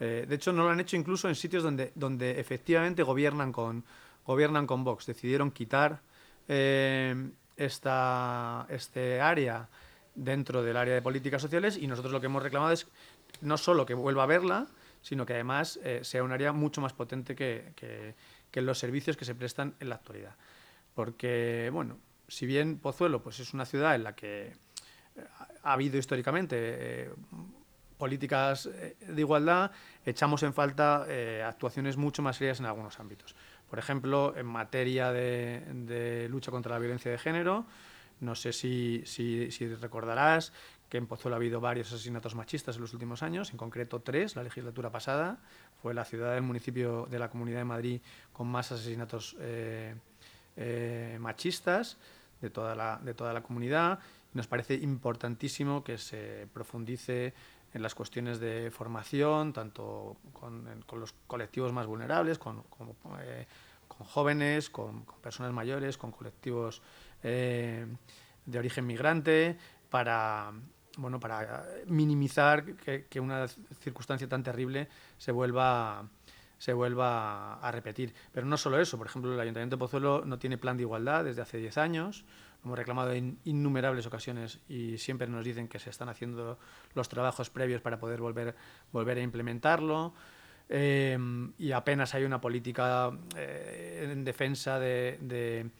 Eh, 0.00 0.26
de 0.28 0.34
hecho, 0.34 0.52
no 0.52 0.64
lo 0.64 0.70
han 0.70 0.80
hecho 0.80 0.96
incluso 0.96 1.28
en 1.28 1.34
sitios 1.34 1.62
donde, 1.62 1.92
donde 1.94 2.38
efectivamente 2.40 3.02
gobiernan 3.02 3.52
con, 3.52 3.84
gobiernan 4.28 4.66
con 4.66 4.84
Vox. 4.84 5.06
Decidieron 5.06 5.50
quitar 5.50 6.02
eh, 6.48 7.30
esta, 7.56 8.66
este 8.68 9.22
área 9.22 9.68
dentro 10.14 10.62
del 10.62 10.76
área 10.76 10.94
de 10.94 11.00
políticas 11.00 11.40
sociales 11.40 11.78
y 11.78 11.86
nosotros 11.86 12.12
lo 12.12 12.20
que 12.20 12.26
hemos 12.26 12.42
reclamado 12.42 12.72
es 12.72 12.86
no 13.40 13.56
solo 13.56 13.86
que 13.86 13.94
vuelva 13.94 14.24
a 14.24 14.26
verla, 14.26 14.66
sino 15.00 15.24
que 15.24 15.32
además 15.32 15.80
eh, 15.82 16.00
sea 16.02 16.22
un 16.22 16.32
área 16.32 16.52
mucho 16.52 16.82
más 16.82 16.92
potente 16.92 17.34
que, 17.34 17.72
que- 17.74 18.14
los 18.60 18.78
servicios 18.78 19.16
que 19.16 19.24
se 19.24 19.36
prestan 19.36 19.74
en 19.78 19.88
la 19.88 19.94
actualidad. 19.94 20.34
Porque, 20.96 21.70
bueno, 21.72 21.96
si 22.26 22.44
bien 22.44 22.78
Pozuelo 22.80 23.22
pues, 23.22 23.38
es 23.38 23.54
una 23.54 23.64
ciudad 23.64 23.94
en 23.94 24.02
la 24.02 24.16
que 24.16 24.48
eh, 24.48 25.24
ha 25.62 25.72
habido 25.72 25.96
históricamente 25.96 27.10
políticas 27.96 28.68
de 28.68 29.20
igualdad, 29.20 29.70
echamos 30.04 30.42
en 30.42 30.52
falta 30.52 31.06
actuaciones 31.46 31.96
mucho 31.96 32.20
más 32.22 32.36
serias 32.36 32.60
en 32.60 32.66
algunos 32.66 32.98
ámbitos. 33.00 33.34
Por 33.68 33.78
ejemplo, 33.78 34.34
en 34.36 34.46
materia 34.46 35.12
de, 35.12 36.26
lucha 36.30 36.50
contra 36.50 36.72
la 36.72 36.78
violencia 36.78 37.10
de 37.10 37.18
género, 37.18 37.66
no 38.20 38.34
sé 38.34 38.52
si, 38.52 39.04
recordarás 39.80 40.52
que 40.88 40.96
en 40.96 41.06
Pozuelo 41.06 41.36
ha 41.36 41.38
habido 41.38 41.60
varios 41.60 41.92
asesinatos 41.92 42.34
machistas 42.34 42.76
en 42.76 42.82
los 42.82 42.94
últimos 42.94 43.22
años, 43.22 43.50
en 43.50 43.58
concreto 43.58 44.00
tres, 44.00 44.36
la 44.36 44.42
legislatura 44.42 44.90
pasada. 44.90 45.38
Fue 45.82 45.92
la 45.92 46.04
ciudad 46.04 46.32
del 46.34 46.42
municipio 46.42 47.06
de 47.10 47.18
la 47.18 47.28
Comunidad 47.28 47.58
de 47.58 47.64
Madrid 47.64 48.00
con 48.32 48.48
más 48.48 48.72
asesinatos 48.72 49.36
eh, 49.38 49.94
eh, 50.56 51.18
machistas 51.20 51.98
de 52.40 52.48
toda 52.50 52.74
la 52.74 53.42
comunidad. 53.42 53.98
Nos 54.32 54.46
parece 54.46 54.74
importantísimo 54.74 55.84
que 55.84 55.98
se 55.98 56.46
profundice 56.52 57.34
en 57.74 57.82
las 57.82 57.94
cuestiones 57.94 58.40
de 58.40 58.70
formación, 58.70 59.52
tanto 59.52 60.16
con, 60.32 60.64
con 60.86 61.00
los 61.00 61.14
colectivos 61.26 61.72
más 61.72 61.86
vulnerables, 61.86 62.38
con, 62.38 62.62
como, 62.64 62.96
eh, 63.20 63.46
con 63.86 64.06
jóvenes, 64.06 64.70
con, 64.70 65.04
con 65.04 65.20
personas 65.20 65.52
mayores, 65.52 65.98
con 65.98 66.12
colectivos 66.12 66.82
eh, 67.22 67.86
de 68.46 68.58
origen 68.58 68.86
migrante, 68.86 69.58
para, 69.90 70.52
bueno, 70.96 71.20
para 71.20 71.66
minimizar 71.86 72.64
que, 72.76 73.06
que 73.06 73.20
una 73.20 73.46
circunstancia 73.48 74.28
tan 74.28 74.42
terrible 74.42 74.88
se 75.18 75.32
vuelva, 75.32 76.08
se 76.58 76.72
vuelva 76.72 77.54
a 77.54 77.70
repetir. 77.70 78.14
Pero 78.32 78.46
no 78.46 78.56
solo 78.56 78.80
eso, 78.80 78.96
por 78.96 79.06
ejemplo, 79.06 79.32
el 79.32 79.40
Ayuntamiento 79.40 79.76
de 79.76 79.80
Pozuelo 79.80 80.24
no 80.24 80.38
tiene 80.38 80.58
plan 80.58 80.76
de 80.76 80.84
igualdad 80.84 81.24
desde 81.24 81.42
hace 81.42 81.58
10 81.58 81.78
años. 81.78 82.24
Hemos 82.64 82.76
reclamado 82.78 83.12
en 83.12 83.38
innumerables 83.44 84.06
ocasiones 84.06 84.58
y 84.68 84.98
siempre 84.98 85.26
nos 85.28 85.44
dicen 85.44 85.68
que 85.68 85.78
se 85.78 85.90
están 85.90 86.08
haciendo 86.08 86.58
los 86.94 87.08
trabajos 87.08 87.50
previos 87.50 87.80
para 87.80 87.98
poder 87.98 88.20
volver, 88.20 88.54
volver 88.92 89.18
a 89.18 89.20
implementarlo. 89.22 90.12
Eh, 90.68 91.16
y 91.58 91.72
apenas 91.72 92.14
hay 92.14 92.24
una 92.24 92.40
política 92.40 93.10
eh, 93.36 94.10
en 94.12 94.24
defensa 94.24 94.78
de, 94.78 95.18
de- 95.22 95.70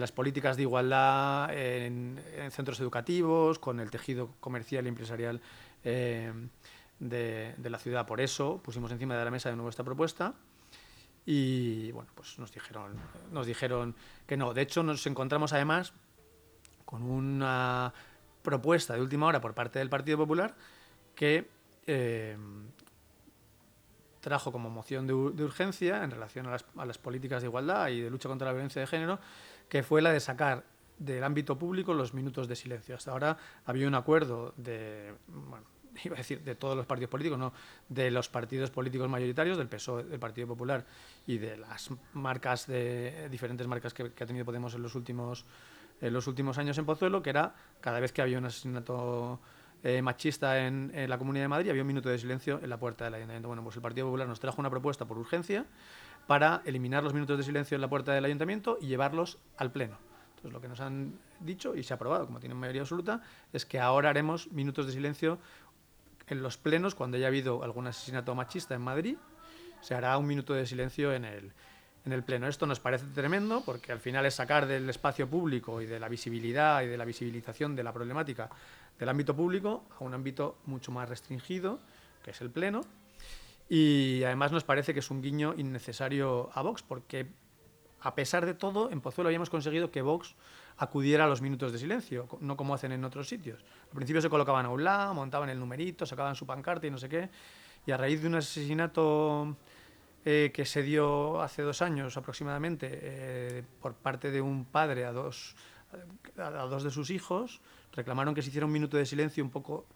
las 0.00 0.10
políticas 0.10 0.56
de 0.56 0.62
igualdad 0.62 1.56
en, 1.56 2.20
en 2.36 2.50
centros 2.50 2.80
educativos, 2.80 3.60
con 3.60 3.78
el 3.78 3.90
tejido 3.92 4.32
comercial 4.40 4.86
y 4.86 4.88
empresarial 4.88 5.40
eh, 5.84 6.32
de, 6.98 7.54
de 7.56 7.70
la 7.70 7.78
ciudad. 7.78 8.04
Por 8.04 8.20
eso 8.20 8.60
pusimos 8.60 8.90
encima 8.90 9.16
de 9.16 9.24
la 9.24 9.30
mesa 9.30 9.50
de 9.50 9.54
nuevo 9.56 9.68
esta 9.70 9.84
propuesta 9.84 10.34
y 11.26 11.92
bueno, 11.92 12.10
pues 12.16 12.38
nos 12.40 12.50
dijeron, 12.52 12.96
nos 13.30 13.46
dijeron 13.46 13.94
que 14.26 14.36
no. 14.36 14.52
De 14.52 14.62
hecho, 14.62 14.82
nos 14.82 15.06
encontramos 15.06 15.52
además 15.52 15.92
con 16.94 17.10
una 17.10 17.92
propuesta 18.42 18.94
de 18.94 19.00
última 19.00 19.26
hora 19.26 19.40
por 19.40 19.52
parte 19.52 19.80
del 19.80 19.88
Partido 19.88 20.16
Popular 20.16 20.54
que 21.16 21.48
eh, 21.88 22.36
trajo 24.20 24.52
como 24.52 24.70
moción 24.70 25.04
de, 25.08 25.12
urgencia 25.12 26.04
en 26.04 26.12
relación 26.12 26.46
a 26.46 26.52
las, 26.52 26.64
a 26.76 26.86
las 26.86 26.98
políticas 26.98 27.42
de 27.42 27.48
igualdad 27.48 27.88
y 27.88 28.00
de 28.00 28.10
lucha 28.10 28.28
contra 28.28 28.46
la 28.46 28.52
violencia 28.52 28.80
de 28.80 28.86
género, 28.86 29.18
que 29.68 29.82
fue 29.82 30.02
la 30.02 30.12
de 30.12 30.20
sacar 30.20 30.62
del 30.96 31.24
ámbito 31.24 31.58
público 31.58 31.94
los 31.94 32.14
minutos 32.14 32.46
de 32.46 32.54
silencio. 32.54 32.94
Hasta 32.94 33.10
ahora 33.10 33.36
había 33.66 33.88
un 33.88 33.96
acuerdo 33.96 34.54
de, 34.56 35.14
bueno, 35.26 35.66
iba 36.04 36.14
a 36.14 36.18
decir 36.18 36.44
de 36.44 36.54
todos 36.54 36.76
los 36.76 36.86
partidos 36.86 37.10
políticos, 37.10 37.40
no, 37.40 37.52
de 37.88 38.12
los 38.12 38.28
partidos 38.28 38.70
políticos 38.70 39.08
mayoritarios, 39.08 39.58
del 39.58 39.66
PSOE, 39.66 40.04
del 40.04 40.20
Partido 40.20 40.46
Popular 40.46 40.86
y 41.26 41.38
de 41.38 41.56
las 41.56 41.90
marcas 42.12 42.68
de 42.68 43.28
diferentes 43.30 43.66
marcas 43.66 43.92
que, 43.92 44.12
que 44.12 44.22
ha 44.22 44.26
tenido 44.28 44.44
Podemos 44.44 44.74
en 44.74 44.82
los 44.82 44.94
últimos 44.94 45.44
en 46.00 46.12
los 46.12 46.26
últimos 46.26 46.58
años 46.58 46.76
en 46.78 46.86
Pozuelo, 46.86 47.22
que 47.22 47.30
era 47.30 47.54
cada 47.80 48.00
vez 48.00 48.12
que 48.12 48.22
había 48.22 48.38
un 48.38 48.46
asesinato 48.46 49.40
eh, 49.82 50.02
machista 50.02 50.66
en, 50.66 50.90
en 50.94 51.10
la 51.10 51.18
Comunidad 51.18 51.44
de 51.44 51.48
Madrid, 51.48 51.70
había 51.70 51.82
un 51.82 51.88
minuto 51.88 52.08
de 52.08 52.18
silencio 52.18 52.60
en 52.62 52.70
la 52.70 52.78
puerta 52.78 53.04
del 53.04 53.14
ayuntamiento. 53.14 53.48
Bueno, 53.48 53.62
pues 53.62 53.76
el 53.76 53.82
Partido 53.82 54.06
Popular 54.06 54.26
nos 54.26 54.40
trajo 54.40 54.60
una 54.60 54.70
propuesta 54.70 55.04
por 55.04 55.18
urgencia 55.18 55.66
para 56.26 56.62
eliminar 56.64 57.02
los 57.02 57.14
minutos 57.14 57.36
de 57.36 57.44
silencio 57.44 57.74
en 57.74 57.80
la 57.80 57.88
puerta 57.88 58.12
del 58.12 58.24
ayuntamiento 58.24 58.78
y 58.80 58.86
llevarlos 58.86 59.38
al 59.56 59.72
pleno. 59.72 59.98
Entonces, 60.30 60.52
lo 60.52 60.60
que 60.60 60.68
nos 60.68 60.80
han 60.80 61.18
dicho, 61.40 61.74
y 61.74 61.82
se 61.82 61.92
ha 61.92 61.96
aprobado, 61.96 62.26
como 62.26 62.40
tienen 62.40 62.58
mayoría 62.58 62.82
absoluta, 62.82 63.22
es 63.52 63.66
que 63.66 63.78
ahora 63.78 64.10
haremos 64.10 64.50
minutos 64.52 64.86
de 64.86 64.92
silencio 64.92 65.38
en 66.26 66.42
los 66.42 66.56
plenos 66.56 66.94
cuando 66.94 67.16
haya 67.16 67.26
habido 67.26 67.62
algún 67.62 67.86
asesinato 67.86 68.34
machista 68.34 68.74
en 68.74 68.82
Madrid, 68.82 69.16
se 69.82 69.94
hará 69.94 70.16
un 70.16 70.26
minuto 70.26 70.54
de 70.54 70.66
silencio 70.66 71.12
en 71.12 71.26
el, 71.26 71.52
en 72.04 72.12
el 72.12 72.22
pleno. 72.22 72.46
Esto 72.46 72.66
nos 72.66 72.80
parece 72.80 73.06
tremendo 73.06 73.62
porque 73.64 73.92
al 73.92 74.00
final 74.00 74.26
es 74.26 74.34
sacar 74.34 74.66
del 74.66 74.88
espacio 74.90 75.28
público 75.28 75.80
y 75.80 75.86
de 75.86 75.98
la 75.98 76.08
visibilidad 76.08 76.82
y 76.82 76.86
de 76.86 76.96
la 76.96 77.04
visibilización 77.04 77.74
de 77.74 77.82
la 77.82 77.92
problemática 77.92 78.50
del 78.98 79.08
ámbito 79.08 79.34
público 79.34 79.84
a 79.98 80.04
un 80.04 80.14
ámbito 80.14 80.58
mucho 80.66 80.92
más 80.92 81.08
restringido, 81.08 81.80
que 82.22 82.32
es 82.32 82.40
el 82.40 82.50
pleno. 82.50 82.82
Y 83.68 84.22
además 84.24 84.52
nos 84.52 84.64
parece 84.64 84.92
que 84.92 85.00
es 85.00 85.10
un 85.10 85.22
guiño 85.22 85.54
innecesario 85.56 86.50
a 86.52 86.62
Vox 86.62 86.82
porque 86.82 87.26
a 88.00 88.14
pesar 88.14 88.44
de 88.44 88.52
todo, 88.52 88.90
en 88.90 89.00
Pozuelo 89.00 89.28
habíamos 89.28 89.48
conseguido 89.48 89.90
que 89.90 90.02
Vox 90.02 90.34
acudiera 90.76 91.24
a 91.24 91.26
los 91.26 91.40
minutos 91.40 91.72
de 91.72 91.78
silencio, 91.78 92.28
no 92.40 92.54
como 92.54 92.74
hacen 92.74 92.92
en 92.92 93.02
otros 93.02 93.28
sitios. 93.28 93.64
Al 93.84 93.94
principio 93.94 94.20
se 94.20 94.28
colocaban 94.28 94.66
a 94.66 94.68
un 94.68 94.84
lado, 94.84 95.14
montaban 95.14 95.48
el 95.48 95.58
numerito, 95.58 96.04
sacaban 96.04 96.34
su 96.34 96.44
pancarta 96.44 96.86
y 96.86 96.90
no 96.90 96.98
sé 96.98 97.08
qué, 97.08 97.30
y 97.86 97.92
a 97.92 97.96
raíz 97.96 98.20
de 98.20 98.28
un 98.28 98.34
asesinato 98.34 99.56
eh, 100.24 100.50
que 100.54 100.64
se 100.64 100.82
dio 100.82 101.40
hace 101.42 101.62
dos 101.62 101.82
años 101.82 102.16
aproximadamente 102.16 102.88
eh, 102.92 103.62
por 103.80 103.94
parte 103.94 104.30
de 104.30 104.40
un 104.40 104.64
padre 104.64 105.04
a 105.04 105.12
dos, 105.12 105.54
a, 106.38 106.46
a 106.46 106.66
dos 106.66 106.82
de 106.82 106.90
sus 106.90 107.10
hijos, 107.10 107.60
reclamaron 107.92 108.34
que 108.34 108.42
se 108.42 108.48
hiciera 108.48 108.66
un 108.66 108.72
minuto 108.72 108.96
de 108.96 109.06
silencio 109.06 109.44
un 109.44 109.50
poco 109.50 109.86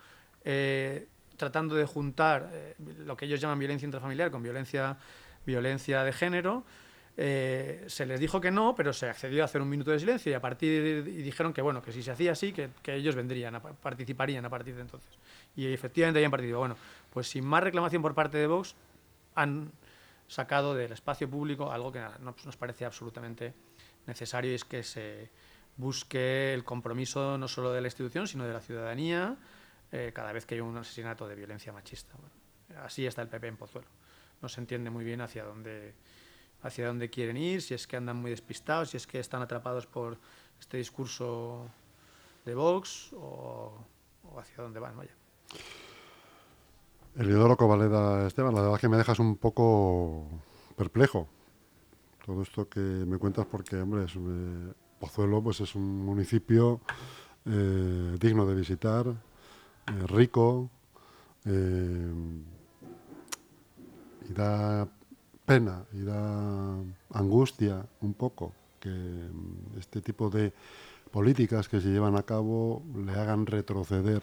eh, 0.45 1.07
tratando 1.37 1.75
de 1.75 1.87
juntar 1.87 2.51
eh, 2.53 2.75
lo 3.05 3.17
que 3.17 3.25
ellos 3.27 3.41
llaman 3.41 3.59
violencia 3.59 3.87
intrafamiliar 3.87 4.31
con 4.31 4.43
violencia, 4.43 4.97
violencia 5.47 6.03
de 6.05 6.13
género. 6.13 6.65
Eh, 7.21 7.83
se 7.89 8.07
les 8.07 8.21
dijo 8.21 8.41
que 8.41 8.53
no, 8.53 8.77
pero 8.77 8.93
se 8.93 9.09
accedió 9.09 9.43
a 9.43 9.47
hacer 9.47 9.61
un 9.61 9.69
minuto 9.69 9.91
de 9.91 9.99
silencio 9.99 10.31
y 10.31 10.35
a 10.37 10.41
partir 10.41 11.05
y 11.09 11.23
dijeron 11.23 11.53
que 11.53 11.61
bueno, 11.61 11.83
que 11.83 11.91
si 11.91 12.01
se 12.01 12.13
hacía 12.13 12.31
así, 12.31 12.53
que, 12.53 12.71
que 12.81 12.95
ellos 12.95 13.17
vendrían, 13.17 13.57
a, 13.57 13.61
pa- 13.61 13.73
participarían 13.73 14.45
a 14.45 14.49
partir 14.49 14.77
de 14.77 14.83
entonces. 14.83 15.11
Y 15.57 15.67
efectivamente 15.73 16.21
habían 16.21 16.31
participado. 16.31 16.61
Bueno, 16.61 16.77
pues 17.13 17.29
sin 17.29 17.45
más 17.45 17.65
reclamación 17.65 18.03
por 18.03 18.15
parte 18.15 18.39
de 18.39 18.47
Vox, 18.47 18.77
han 19.35 19.73
sacado 20.29 20.75
del 20.75 20.93
espacio 20.93 21.29
público 21.29 21.73
algo 21.73 21.91
que 21.91 22.01
no- 22.21 22.35
nos 22.45 22.57
parece 22.57 22.85
absolutamente 22.85 23.53
necesario 24.07 24.53
y 24.53 24.55
es 24.55 24.65
que 24.65 24.83
se 24.85 25.31
busque 25.77 26.55
el 26.55 26.65
compromiso 26.65 27.37
no 27.39 27.49
solo 27.49 27.73
de 27.73 27.81
la 27.81 27.89
institución, 27.89 28.27
sino 28.29 28.45
de 28.45 28.53
la 28.53 28.61
ciudadanía 28.61 29.37
eh, 29.91 30.13
cada 30.15 30.33
vez 30.33 30.45
que 30.47 30.55
hay 30.55 30.61
un 30.61 30.77
asesinato 30.77 31.27
de 31.27 31.35
violencia 31.35 31.73
machista. 31.73 32.15
Así 32.83 33.07
está 33.07 33.23
el 33.23 33.29
PP 33.29 33.49
en 33.49 33.57
Pozuelo. 33.57 33.89
No 34.43 34.49
se 34.49 34.61
entiende 34.61 34.91
muy 34.91 35.05
bien 35.05 35.21
hacia 35.23 35.45
dónde, 35.45 35.95
hacia 36.63 36.87
dónde 36.87 37.09
quieren 37.11 37.37
ir, 37.37 37.63
si 37.63 37.75
es 37.75 37.87
que 37.87 37.97
andan 37.97 38.17
muy 38.17 38.31
despistados, 38.31 38.91
si 38.91 38.97
es 38.99 39.07
que 39.07 39.19
están 39.19 39.41
atrapados 39.43 39.87
por 39.87 40.19
este 40.61 40.77
discurso 40.77 41.67
de 42.45 42.55
Vox 42.55 43.13
o, 43.15 43.73
o 44.25 44.39
hacia 44.39 44.63
dónde 44.63 44.79
van. 44.81 44.97
Vaya. 44.97 45.13
Eliodoro 47.17 47.57
Covaleda 47.57 48.27
Esteban, 48.27 48.55
la 48.55 48.61
verdad 48.61 48.77
es 48.77 48.81
que 48.81 48.89
me 48.89 48.97
dejas 48.97 49.19
un 49.19 49.37
poco 49.37 50.29
perplejo. 50.77 51.29
Todo 52.25 52.43
esto 52.43 52.69
que 52.69 52.81
me 52.81 53.19
cuentas 53.19 53.47
porque, 53.47 53.77
hombre, 53.77 54.05
es, 54.05 54.15
eh, 54.17 54.73
Pozuelo 55.01 55.43
pues 55.43 55.61
es 55.61 55.75
un 55.75 56.05
municipio 56.05 56.81
eh, 57.47 58.17
digno 58.21 58.47
de 58.47 58.55
visitar, 58.55 59.07
eh, 59.09 60.07
rico, 60.07 60.71
y 64.29 64.33
da 64.35 64.87
pena 65.47 65.87
y 65.95 66.03
da 66.03 66.77
angustia 67.15 67.87
un 68.03 68.13
poco 68.13 68.53
que 68.79 68.91
mm, 68.91 69.79
este 69.79 70.03
tipo 70.03 70.29
de 70.29 70.53
políticas 71.11 71.69
que 71.69 71.81
se 71.81 71.89
llevan 71.89 72.17
a 72.17 72.23
cabo 72.23 72.83
le 72.95 73.13
hagan 73.13 73.47
retroceder 73.47 74.23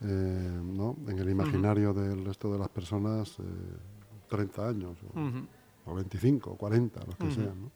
eh, 0.00 0.06
¿no? 0.06 0.96
en 1.08 1.18
el 1.18 1.30
imaginario 1.30 1.92
del 1.92 2.24
resto 2.24 2.52
de 2.52 2.58
las 2.58 2.68
personas 2.68 3.38
eh, 3.38 3.42
30 4.28 4.68
años 4.68 4.98
o, 5.02 5.18
Ujú. 5.18 5.46
o 5.86 5.94
25 5.94 6.50
o 6.52 6.56
40, 6.56 7.00
los 7.06 7.16
que 7.16 7.26
Ujú. 7.26 7.34
sean. 7.34 7.62
¿no? 7.62 7.72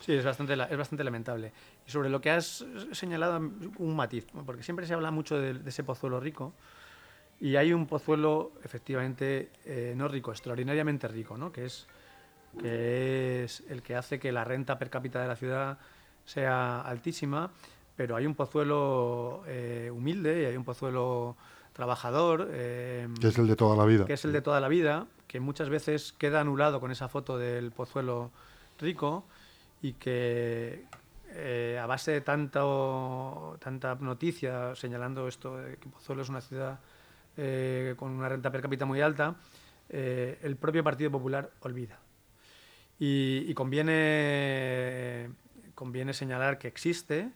Sí, 0.00 0.12
es 0.14 0.24
bastante, 0.24 0.54
es 0.54 0.78
bastante 0.78 1.04
lamentable. 1.04 1.52
Y 1.86 1.90
sobre 1.90 2.08
lo 2.08 2.20
que 2.20 2.30
has 2.30 2.64
señalado, 2.92 3.38
un 3.38 3.96
matiz, 3.96 4.26
porque 4.46 4.62
siempre 4.62 4.86
se 4.86 4.94
habla 4.94 5.10
mucho 5.10 5.38
de, 5.38 5.54
de 5.54 5.68
ese 5.68 5.84
pozuelo 5.84 6.20
rico, 6.20 6.54
y 7.38 7.56
hay 7.56 7.72
un 7.72 7.86
pozuelo 7.86 8.52
efectivamente 8.62 9.50
eh, 9.64 9.94
no 9.96 10.08
rico, 10.08 10.30
extraordinariamente 10.30 11.08
rico, 11.08 11.36
¿no? 11.36 11.50
que, 11.50 11.64
es, 11.66 11.86
que 12.58 13.44
es 13.44 13.62
el 13.68 13.82
que 13.82 13.96
hace 13.96 14.18
que 14.18 14.30
la 14.30 14.44
renta 14.44 14.78
per 14.78 14.90
cápita 14.90 15.20
de 15.22 15.28
la 15.28 15.36
ciudad 15.36 15.78
sea 16.24 16.80
altísima, 16.82 17.50
pero 17.96 18.16
hay 18.16 18.26
un 18.26 18.34
pozuelo 18.34 19.42
eh, 19.46 19.90
humilde 19.92 20.42
y 20.42 20.44
hay 20.46 20.56
un 20.56 20.64
pozuelo 20.64 21.36
trabajador. 21.72 22.48
eh, 22.52 23.08
Que 23.20 23.28
es 23.28 23.38
el 23.38 23.46
de 23.46 23.56
toda 23.56 23.76
la 23.76 23.84
vida. 23.84 24.04
que 24.06 24.12
es 24.14 24.24
el 24.24 24.32
de 24.32 24.42
toda 24.42 24.60
la 24.60 24.68
vida, 24.68 25.06
que 25.26 25.40
muchas 25.40 25.68
veces 25.68 26.12
queda 26.18 26.40
anulado 26.40 26.80
con 26.80 26.90
esa 26.90 27.08
foto 27.08 27.38
del 27.38 27.70
pozuelo 27.70 28.30
rico 28.78 29.24
y 29.82 29.92
que 29.94 30.84
eh, 31.32 31.78
a 31.80 31.86
base 31.86 32.10
de 32.10 32.20
tanto, 32.20 33.56
tanta 33.60 33.94
noticia 33.94 34.74
señalando 34.74 35.28
esto 35.28 35.56
de 35.58 35.76
que 35.76 35.88
Pozuelo 35.88 36.22
es 36.22 36.28
una 36.28 36.40
ciudad 36.40 36.80
eh, 37.36 37.94
con 37.96 38.10
una 38.10 38.28
renta 38.28 38.50
per 38.50 38.62
cápita 38.62 38.84
muy 38.84 39.00
alta, 39.00 39.36
el 39.88 40.56
propio 40.56 40.82
Partido 40.84 41.10
Popular 41.10 41.50
olvida. 41.60 41.98
Y, 42.98 43.44
y 43.48 43.54
conviene, 43.54 45.30
conviene 45.74 46.12
señalar 46.12 46.58
que 46.58 46.68
existe 46.68 47.30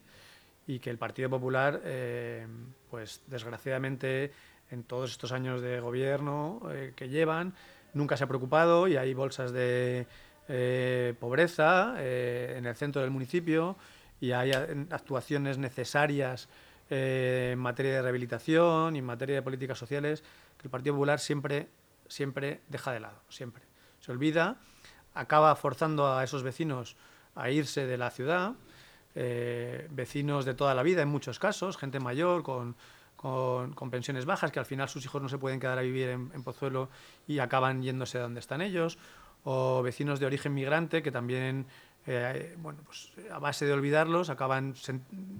y 0.66 0.78
que 0.78 0.90
el 0.90 0.98
Partido 0.98 1.30
Popular, 1.30 1.80
eh, 1.84 2.46
pues 2.90 3.22
desgraciadamente, 3.26 4.32
en 4.70 4.82
todos 4.84 5.10
estos 5.10 5.32
años 5.32 5.60
de 5.60 5.80
gobierno 5.80 6.62
eh, 6.70 6.92
que 6.96 7.08
llevan, 7.08 7.54
nunca 7.92 8.16
se 8.16 8.24
ha 8.24 8.26
preocupado 8.26 8.88
y 8.88 8.96
hay 8.96 9.14
bolsas 9.14 9.52
de 9.52 10.06
eh, 10.48 11.14
pobreza 11.20 11.94
en 11.98 12.66
el 12.66 12.74
centro 12.74 13.02
del 13.02 13.10
municipio 13.10 13.76
y 14.20 14.32
hay 14.32 14.52
actuaciones 14.90 15.58
necesarias 15.58 16.48
en 16.90 17.58
materia 17.58 17.92
de 17.94 18.02
rehabilitación 18.02 18.96
y 18.96 18.98
en 18.98 19.04
materia 19.04 19.36
de 19.36 19.42
políticas 19.42 19.78
sociales 19.78 20.22
que 20.58 20.66
el 20.66 20.70
Partido 20.70 20.94
Popular 20.94 21.20
siempre, 21.20 21.68
siempre 22.08 22.60
deja 22.68 22.92
de 22.92 23.00
lado, 23.00 23.20
siempre. 23.28 23.62
Se 24.00 24.12
olvida, 24.12 24.56
acaba 25.14 25.54
forzando 25.56 26.12
a 26.12 26.24
esos 26.24 26.42
vecinos 26.42 26.96
a 27.34 27.50
irse 27.50 27.86
de 27.86 27.96
la 27.96 28.10
ciudad, 28.10 28.54
eh, 29.14 29.86
vecinos 29.90 30.44
de 30.44 30.54
toda 30.54 30.74
la 30.74 30.82
vida 30.82 31.02
en 31.02 31.08
muchos 31.08 31.38
casos, 31.38 31.76
gente 31.76 32.00
mayor 32.00 32.42
con, 32.42 32.76
con- 33.16 33.72
pensiones 33.90 34.24
bajas 34.26 34.50
que 34.52 34.58
al 34.58 34.66
final 34.66 34.88
sus 34.88 35.04
hijos 35.04 35.22
no 35.22 35.28
se 35.28 35.38
pueden 35.38 35.60
quedar 35.60 35.78
a 35.78 35.82
vivir 35.82 36.08
en, 36.08 36.42
Pozuelo 36.42 36.88
y 37.26 37.38
acaban 37.38 37.82
yéndose 37.82 38.18
a 38.18 38.22
donde 38.22 38.40
están 38.40 38.60
ellos, 38.60 38.98
o 39.44 39.82
vecinos 39.82 40.20
de 40.20 40.26
origen 40.26 40.52
migrante 40.54 41.02
que 41.02 41.10
también, 41.12 41.66
eh, 42.06 42.54
bueno, 42.58 42.80
pues 42.84 43.12
a 43.30 43.38
base 43.38 43.66
de 43.66 43.72
olvidarlos 43.72 44.30
acaban 44.30 44.74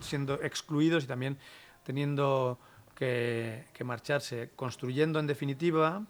siendo 0.01 0.35
excluidos 0.43 1.05
y 1.05 1.07
también 1.07 1.39
teniendo 1.85 2.59
que, 2.95 3.65
que 3.73 3.85
marcharse, 3.85 4.51
construyendo 4.57 5.19
en 5.19 5.27
definitiva 5.27 6.03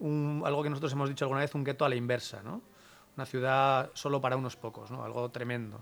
un- 0.00 0.42
algo 0.44 0.62
que 0.62 0.70
nosotros 0.70 0.92
hemos 0.92 1.08
dicho 1.08 1.24
alguna 1.24 1.40
vez, 1.40 1.54
un 1.54 1.64
gueto 1.64 1.84
a 1.84 1.88
la 1.88 1.94
inversa, 1.94 2.42
¿no? 2.42 2.60
Una 3.16 3.24
ciudad 3.24 3.90
solo 3.94 4.20
para 4.20 4.36
unos 4.36 4.56
pocos, 4.56 4.90
¿no? 4.90 5.02
Algo 5.04 5.30
tremendo. 5.30 5.80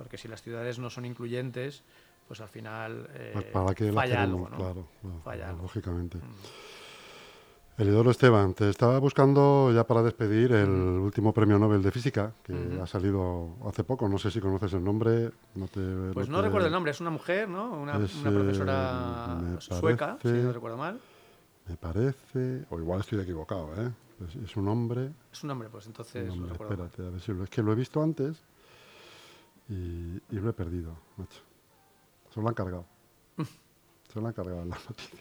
Porque 0.00 0.16
si 0.16 0.28
las 0.28 0.40
ciudades 0.40 0.78
no 0.78 0.88
son 0.88 1.04
incluyentes, 1.04 1.82
pues 2.26 2.40
al 2.40 2.48
final 2.48 3.06
eh, 3.12 3.32
Pues 3.34 3.44
para 3.52 3.74
qué 3.74 3.84
la 3.92 4.00
falla 4.00 4.14
queremos, 4.24 4.46
algo, 4.46 4.48
¿no? 4.48 4.56
claro, 4.56 4.86
claro, 5.02 5.20
Falla 5.22 5.36
claro, 5.36 5.50
algo. 5.52 5.62
lógicamente. 5.64 6.16
Mm. 6.16 6.22
Elidoro 7.82 8.10
Esteban, 8.10 8.54
te 8.54 8.70
estaba 8.70 8.98
buscando 8.98 9.70
ya 9.74 9.86
para 9.86 10.02
despedir 10.02 10.52
el 10.52 10.70
último 10.70 11.34
premio 11.34 11.58
Nobel 11.58 11.82
de 11.82 11.90
Física 11.90 12.32
que 12.42 12.78
ha 12.82 12.86
salido 12.86 13.56
hace 13.66 13.84
poco. 13.84 14.08
No 14.08 14.16
sé 14.16 14.30
si 14.30 14.40
conoces 14.40 14.72
el 14.72 14.82
nombre. 14.82 15.30
No 15.54 15.66
te, 15.68 15.80
Pues 16.14 16.30
no 16.30 16.38
te- 16.38 16.44
recuerdo 16.44 16.66
el 16.66 16.72
nombre, 16.72 16.92
es 16.92 17.00
una 17.02 17.10
mujer, 17.10 17.46
¿no? 17.46 17.70
Una, 17.78 18.02
Es, 18.02 18.14
una 18.16 18.30
profesora 18.32 19.38
eh, 19.54 19.60
sueca, 19.60 20.18
si 20.22 20.28
no 20.28 20.52
recuerdo 20.54 20.78
mal. 20.78 20.98
Me 21.68 21.76
parece, 21.76 22.64
o 22.70 22.78
igual 22.78 23.00
estoy 23.00 23.20
equivocado, 23.20 23.70
¿eh? 23.76 23.90
Es, 24.26 24.34
es 24.36 24.56
un 24.56 24.66
hombre. 24.68 25.10
Es 25.30 25.42
un 25.42 25.48
nombre, 25.48 25.68
pues 25.68 25.86
entonces 25.86 26.30
hombre, 26.30 26.52
recuerdo 26.52 26.76
mal. 26.76 26.86
espérate, 26.86 27.06
a 27.08 27.12
ver 27.12 27.20
si 27.20 27.32
lo, 27.34 27.44
es 27.44 27.50
que 27.50 27.62
lo 27.62 27.72
he 27.72 27.76
visto 27.76 28.02
antes 28.02 28.42
y, 29.70 30.20
y 30.30 30.36
lo 30.40 30.50
he 30.50 30.52
perdido, 30.52 30.94
macho. 31.16 31.40
Se 32.34 32.40
lo 32.40 32.48
han 32.48 32.54
cargado. 32.54 32.84
Se 34.12 34.20
lo 34.20 34.26
han 34.26 34.32
cargado 34.34 34.62
en 34.62 34.70
la 34.70 34.76
noticia. 34.76 35.20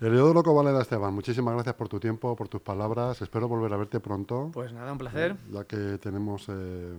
Eleodoro 0.00 0.42
Covaleda 0.42 0.82
Esteban, 0.82 1.14
muchísimas 1.14 1.54
gracias 1.54 1.76
por 1.76 1.88
tu 1.88 2.00
tiempo, 2.00 2.34
por 2.34 2.48
tus 2.48 2.60
palabras. 2.60 3.22
Espero 3.22 3.46
volver 3.46 3.72
a 3.72 3.76
verte 3.76 4.00
pronto. 4.00 4.50
Pues 4.52 4.72
nada, 4.72 4.90
un 4.92 4.98
placer. 4.98 5.36
ya 5.50 5.64
que 5.64 5.98
tenemos 5.98 6.46
eh, 6.48 6.98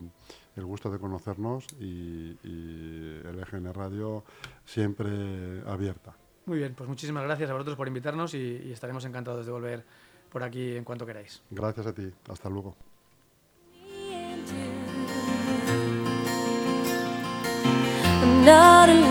el 0.55 0.65
gusto 0.65 0.89
de 0.89 0.97
conocernos 0.97 1.67
y, 1.79 2.37
y 2.41 3.21
el 3.25 3.39
EGN 3.39 3.73
Radio 3.73 4.23
siempre 4.63 5.61
abierta. 5.67 6.15
Muy 6.45 6.59
bien, 6.59 6.73
pues 6.73 6.87
muchísimas 6.87 7.23
gracias 7.25 7.49
a 7.49 7.53
vosotros 7.53 7.75
por 7.75 7.87
invitarnos 7.87 8.33
y, 8.33 8.61
y 8.63 8.71
estaremos 8.71 9.03
encantados 9.03 9.45
de 9.45 9.51
volver 9.51 9.85
por 10.31 10.43
aquí 10.43 10.75
en 10.77 10.85
cuanto 10.85 11.05
queráis. 11.05 11.41
Gracias 11.51 11.85
a 11.87 11.93
ti. 11.93 12.09
Hasta 12.29 12.49
luego. 12.49 12.75
Not 18.45 18.89
alone. 18.89 19.05